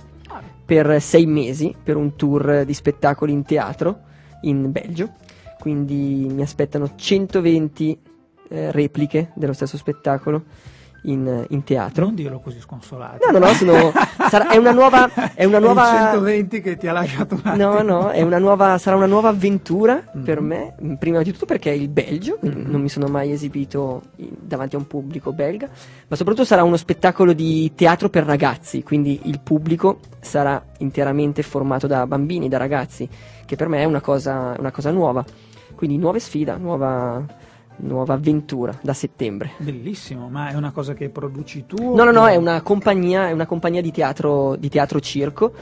per 0.66 1.00
sei 1.00 1.24
mesi 1.26 1.74
per 1.80 1.96
un 1.96 2.16
tour 2.16 2.64
di 2.64 2.74
spettacoli 2.74 3.32
in 3.32 3.44
teatro 3.44 4.00
in 4.42 4.70
Belgio. 4.72 5.12
Quindi 5.58 6.26
mi 6.28 6.42
aspettano 6.42 6.90
120 6.96 7.98
eh, 8.48 8.70
repliche 8.72 9.30
dello 9.34 9.52
stesso 9.52 9.76
spettacolo 9.76 10.44
in, 11.06 11.44
in 11.48 11.64
teatro. 11.64 12.04
Non 12.04 12.14
dirlo 12.14 12.38
così 12.40 12.60
sconsolato. 12.60 13.30
No, 13.30 13.38
no, 13.38 13.46
no, 13.46 13.52
sono- 13.54 13.92
sarà- 14.28 14.48
è 14.50 14.56
una 14.56 14.70
nuova- 14.72 15.10
è 15.34 15.44
una 15.44 15.58
nuova- 15.60 16.10
120 16.12 16.60
che 16.60 16.76
ti 16.76 16.86
ha 16.88 16.92
lasciato 16.92 17.34
un 17.34 17.40
attimo. 17.44 17.72
No, 17.72 17.82
no, 17.82 18.10
è 18.10 18.22
una 18.22 18.38
nuova, 18.38 18.78
sarà 18.78 18.96
una 18.96 19.06
nuova 19.06 19.28
avventura 19.30 20.02
Mhm. 20.12 20.22
per 20.24 20.40
me, 20.40 20.74
mm, 20.82 20.94
prima 20.94 21.22
di 21.22 21.32
tutto 21.32 21.46
perché 21.46 21.70
è 21.70 21.74
il 21.74 21.88
Belgio, 21.88 22.38
Mhm. 22.40 22.64
non 22.66 22.80
mi 22.80 22.88
sono 22.88 23.06
mai 23.08 23.32
esibito 23.32 24.02
in- 24.16 24.30
davanti 24.40 24.74
a 24.76 24.78
un 24.78 24.86
pubblico 24.86 25.32
belga, 25.32 25.68
ma 26.08 26.16
soprattutto 26.16 26.44
sarà 26.46 26.62
uno 26.62 26.76
spettacolo 26.76 27.32
di 27.32 27.72
teatro 27.74 28.08
per 28.08 28.24
ragazzi, 28.24 28.82
quindi 28.82 29.20
il 29.24 29.40
pubblico 29.40 29.98
sarà 30.20 30.62
interamente 30.78 31.42
formato 31.42 31.86
da 31.86 32.06
bambini, 32.06 32.48
da 32.48 32.58
ragazzi, 32.58 33.08
che 33.44 33.56
per 33.56 33.68
me 33.68 33.78
è 33.78 33.84
una 33.84 34.00
cosa, 34.00 34.54
una 34.58 34.70
cosa 34.70 34.90
nuova. 34.90 35.24
Quindi 35.74 35.98
nuove 35.98 36.20
sfida, 36.20 36.56
nuova, 36.56 37.22
nuova 37.78 38.14
avventura 38.14 38.78
da 38.82 38.92
settembre. 38.92 39.52
Bellissimo, 39.58 40.28
ma 40.28 40.50
è 40.50 40.54
una 40.54 40.70
cosa 40.70 40.94
che 40.94 41.08
produci 41.08 41.66
tu? 41.66 41.94
No, 41.94 42.04
no, 42.04 42.10
no, 42.10 42.26
è 42.26 42.36
una 42.36 42.62
compagnia, 42.62 43.28
è 43.28 43.32
una 43.32 43.46
compagnia 43.46 43.80
di 43.80 43.92
teatro, 43.92 44.56
di 44.56 44.68
teatro 44.68 45.00
circo 45.00 45.52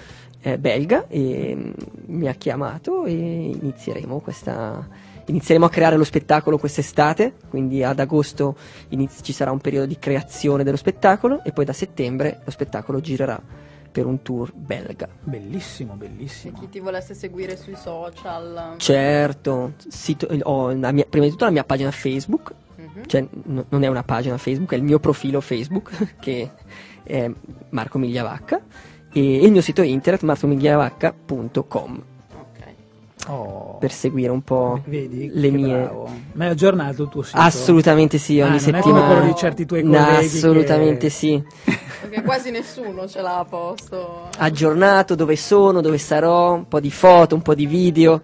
eh, 0.42 0.58
belga 0.58 1.06
e 1.08 1.54
mm, 1.56 1.72
mi 2.06 2.28
ha 2.28 2.34
chiamato 2.34 3.04
e 3.04 3.12
inizieremo 3.12 4.20
questa. 4.20 5.12
Inizieremo 5.26 5.64
a 5.64 5.70
creare 5.70 5.96
lo 5.96 6.04
spettacolo 6.04 6.58
quest'estate, 6.58 7.32
quindi 7.48 7.82
ad 7.82 7.98
agosto 7.98 8.56
iniz- 8.90 9.22
ci 9.22 9.32
sarà 9.32 9.52
un 9.52 9.58
periodo 9.58 9.86
di 9.86 9.98
creazione 9.98 10.64
dello 10.64 10.76
spettacolo 10.76 11.42
e 11.42 11.50
poi 11.50 11.64
da 11.64 11.72
settembre 11.72 12.42
lo 12.44 12.50
spettacolo 12.50 13.00
girerà 13.00 13.40
per 13.94 14.06
un 14.06 14.22
tour 14.22 14.52
belga. 14.52 15.08
Bellissimo, 15.22 15.94
bellissimo. 15.94 16.58
chi 16.58 16.68
ti 16.68 16.80
volesse 16.80 17.14
seguire 17.14 17.56
sui 17.56 17.76
social. 17.76 18.74
Certo, 18.78 19.74
sito- 19.86 20.26
ho 20.42 20.72
la 20.72 20.90
mia- 20.90 21.06
prima 21.08 21.26
di 21.26 21.30
tutto 21.30 21.44
la 21.44 21.52
mia 21.52 21.62
pagina 21.62 21.92
Facebook, 21.92 22.52
Mhm. 22.76 23.06
cioè 23.06 23.20
n- 23.44 23.64
non 23.68 23.84
è 23.84 23.86
una 23.86 24.02
pagina 24.02 24.36
Facebook, 24.36 24.72
è 24.72 24.76
il 24.76 24.82
mio 24.82 24.98
profilo 24.98 25.40
Facebook 25.40 25.90
che 26.18 26.50
è 27.04 27.30
Marco 27.70 27.98
Migliavacca 27.98 28.60
e 29.12 29.36
il 29.44 29.52
mio 29.52 29.60
sito 29.60 29.82
internet 29.82 30.22
marcomigliavacca.com. 30.24 32.02
Oh, 33.28 33.78
per 33.78 33.90
seguire 33.90 34.30
un 34.30 34.42
po' 34.42 34.82
vedi 34.84 35.30
le 35.32 35.50
mie 35.50 35.74
bravo. 35.82 36.10
Ma 36.32 36.44
è 36.44 36.48
aggiornato 36.48 37.04
il 37.04 37.08
tuo 37.08 37.22
sito? 37.22 37.38
Assolutamente 37.38 38.18
sì, 38.18 38.38
Ah, 38.40 38.46
ogni 38.48 38.58
non 38.60 38.74
è 38.74 38.80
come 38.80 38.82
settimana. 38.82 39.06
quello 39.06 39.32
di 39.32 39.34
certi 39.38 39.64
tuoi 39.64 39.82
No, 39.82 39.90
colleghi 40.04 40.26
assolutamente 40.26 40.98
che- 41.06 41.10
sì. 41.10 41.42
Perché 42.02 42.22
quasi 42.22 42.50
nessuno 42.50 43.08
ce 43.08 43.22
l'ha 43.22 43.38
a 43.38 43.44
posto. 43.44 44.28
Aggiornato 44.36 45.14
dove 45.14 45.36
sono, 45.36 45.80
dove 45.80 45.96
sarò, 45.96 46.52
un 46.52 46.68
po' 46.68 46.80
di 46.80 46.90
foto, 46.90 47.34
un 47.34 47.40
po' 47.42 47.54
di 47.54 47.64
video. 47.66 48.20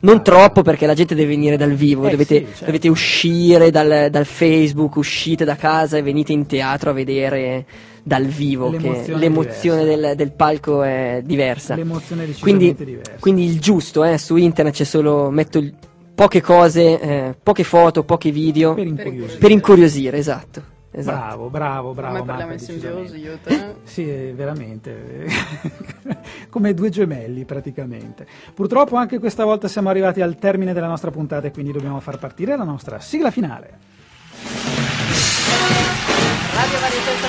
Non 0.00 0.24
troppo 0.24 0.62
perché 0.62 0.86
la 0.86 0.94
gente 0.94 1.14
deve 1.14 1.28
venire 1.28 1.56
dal 1.58 1.74
vivo, 1.74 2.06
Eh, 2.06 2.10
dovete, 2.10 2.38
sì, 2.38 2.44
certo. 2.46 2.64
dovete 2.64 2.88
uscire 2.88 3.70
dal, 3.70 4.08
dal 4.10 4.24
Facebook, 4.24 4.96
uscite 4.96 5.44
da 5.44 5.54
casa 5.56 5.96
e 5.98 6.02
venite 6.02 6.32
in 6.32 6.46
teatro 6.46 6.90
a 6.90 6.92
vedere 6.94 7.66
dal 8.02 8.24
vivo, 8.24 8.70
che 8.70 8.78
L'emozione 8.78 9.20
l'emozione 9.20 9.84
del, 9.84 10.12
del 10.16 10.32
palco 10.32 10.82
è 10.82 11.20
diversa. 11.24 11.74
L'emozione 11.74 12.24
è 12.24 12.32
Quindi, 12.38 12.74
diversa. 12.74 13.12
quindi 13.20 13.44
il 13.44 13.60
giusto, 13.60 14.04
eh, 14.04 14.18
su 14.18 14.36
internet 14.36 14.74
c'è 14.74 14.84
solo, 14.84 15.30
metto 15.30 15.58
il- 15.58 15.74
poche 16.14 16.40
cose, 16.42 17.00
eh, 17.00 17.34
poche 17.42 17.64
foto, 17.64 18.04
pochi 18.04 18.30
video, 18.30 18.74
per 18.74 18.84
per, 18.92 19.06
incuriosire. 19.06 19.52
incuriosire, 19.52 20.16
esatto. 20.18 20.62
esatto. 20.90 21.16
Bravo, 21.18 21.48
bravo, 21.48 21.92
bravo. 21.94 22.14
Come 22.18 22.26
parliamo 22.26 22.50
Marco, 22.50 22.62
in 22.72 22.80
simbiosi 22.80 23.12
decisamente. 23.12 23.48
io 23.52 23.58
te. 23.58 23.74
Sì, 23.90 24.02
eh, 24.10 24.32
veramente. 24.36 25.26
Come 26.50 26.74
due 26.74 26.90
gemelli 26.90 27.44
praticamente. 27.44 28.26
Purtroppo 28.54 28.96
anche 28.96 29.18
questa 29.18 29.44
volta 29.44 29.66
siamo 29.68 29.88
arrivati 29.88 30.20
al 30.20 30.36
termine 30.36 30.72
della 30.72 30.88
nostra 30.88 31.10
puntata 31.10 31.46
e 31.46 31.50
quindi 31.52 31.72
dobbiamo 31.72 32.00
far 32.00 32.18
partire 32.18 32.56
la 32.56 32.64
nostra 32.64 33.00
sigla 33.00 33.30
finale. 33.30 33.78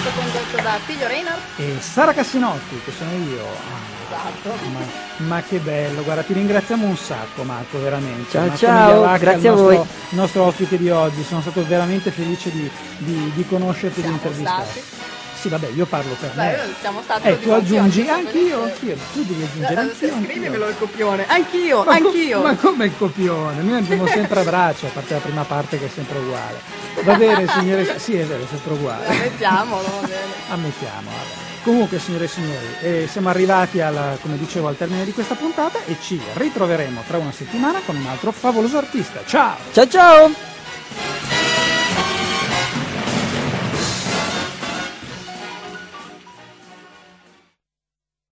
Stato 0.02 0.20
condotto 0.20 0.62
da 0.62 0.80
Figlio 0.86 1.08
Reynard. 1.08 1.40
E 1.58 1.78
Sara 1.80 2.14
Cassinotti, 2.14 2.82
che 2.84 2.92
sono 2.92 3.12
io. 3.12 3.44
Ah, 3.46 4.00
Esatto. 4.12 4.54
Ma, 4.74 4.80
ma 5.28 5.42
che 5.42 5.60
bello, 5.60 6.04
guarda, 6.04 6.24
ti 6.24 6.34
ringraziamo 6.34 6.86
un 6.86 6.98
sacco 6.98 7.44
Marco, 7.44 7.80
veramente. 7.80 8.30
Ciao, 8.30 8.42
Marco 8.42 8.58
ciao, 8.58 8.88
Migliavacca, 8.90 9.18
grazie 9.20 9.40
il 9.40 9.46
a 9.48 9.50
nostro, 9.52 9.76
voi. 9.76 9.76
il 10.10 10.18
nostro 10.18 10.44
ospite 10.44 10.78
di 10.78 10.90
oggi, 10.90 11.24
sono 11.24 11.40
stato 11.42 11.66
veramente 11.66 12.12
felice 12.12 12.52
di, 12.52 12.70
di- 12.98 13.32
di 13.34 13.48
conoscerti 13.48 14.02
e 14.02 14.04
di 14.04 14.10
intervistarti. 14.10 14.82
Sì, 15.42 15.50
vabbè, 15.50 15.70
io 15.74 15.88
parlo 15.88 16.16
per 16.20 16.34
me. 16.36 16.60
siamo 16.80 17.02
stati 17.02 17.28
Eh, 17.28 17.32
tutti 17.34 17.46
tu 17.46 17.52
aggiungi 17.52 18.08
anch'io, 18.08 18.64
anch'io. 18.64 18.96
Tu 19.12 19.24
devi 19.26 19.42
aggiungere 19.44 19.74
Eh, 19.74 19.78
anch'io, 19.80 20.24
Scrivimelo 20.24 20.68
il 20.70 20.76
copione. 20.78 21.26
Anch'io, 21.28 21.84
Ma 21.84 21.94
anch'io. 21.94 22.42
Ma 22.42 22.56
come 22.56 22.86
il 22.86 22.92
copione? 22.96 23.62
Noi 23.64 23.74
andiamo 23.78 24.06
sempre 24.06 24.40
a 24.42 24.44
braccio, 24.44 24.86
a 24.86 24.90
parte 24.90 25.14
la 25.16 25.20
prima 25.20 25.44
parte 25.44 25.80
che 25.80 25.86
è 25.88 25.90
sempre 25.92 26.20
uguale. 26.20 26.60
Va 27.04 27.16
bene, 27.16 27.48
signore. 27.48 27.98
Sì, 27.98 28.16
è 28.18 28.24
vero, 28.24 28.44
è 28.44 28.48
sempre 28.48 28.74
uguale. 28.74 29.18
Mettiamolo, 29.18 29.82
va 30.02 30.08
bene. 30.08 30.22
Ammettiamo, 30.50 31.10
vabbè. 31.10 31.50
Comunque, 31.64 31.98
signore 31.98 32.26
e 32.26 32.28
signori, 32.28 32.68
eh, 32.82 33.08
siamo 33.10 33.30
arrivati 33.30 33.82
alla, 33.82 34.18
come 34.22 34.38
dicevo, 34.38 34.68
al 34.68 34.78
termine 34.78 35.06
di 35.06 35.12
questa 35.12 35.34
puntata 35.34 35.80
e 35.88 35.96
ci 36.02 36.22
ritroveremo 36.34 37.02
tra 37.08 37.18
una 37.18 37.32
settimana 37.32 37.80
con 37.84 37.96
un 37.96 38.06
altro 38.06 38.32
favoloso 38.32 38.78
artista. 38.78 39.22
Ciao! 39.26 39.56
Ciao 39.72 39.88
ciao! 39.88 41.41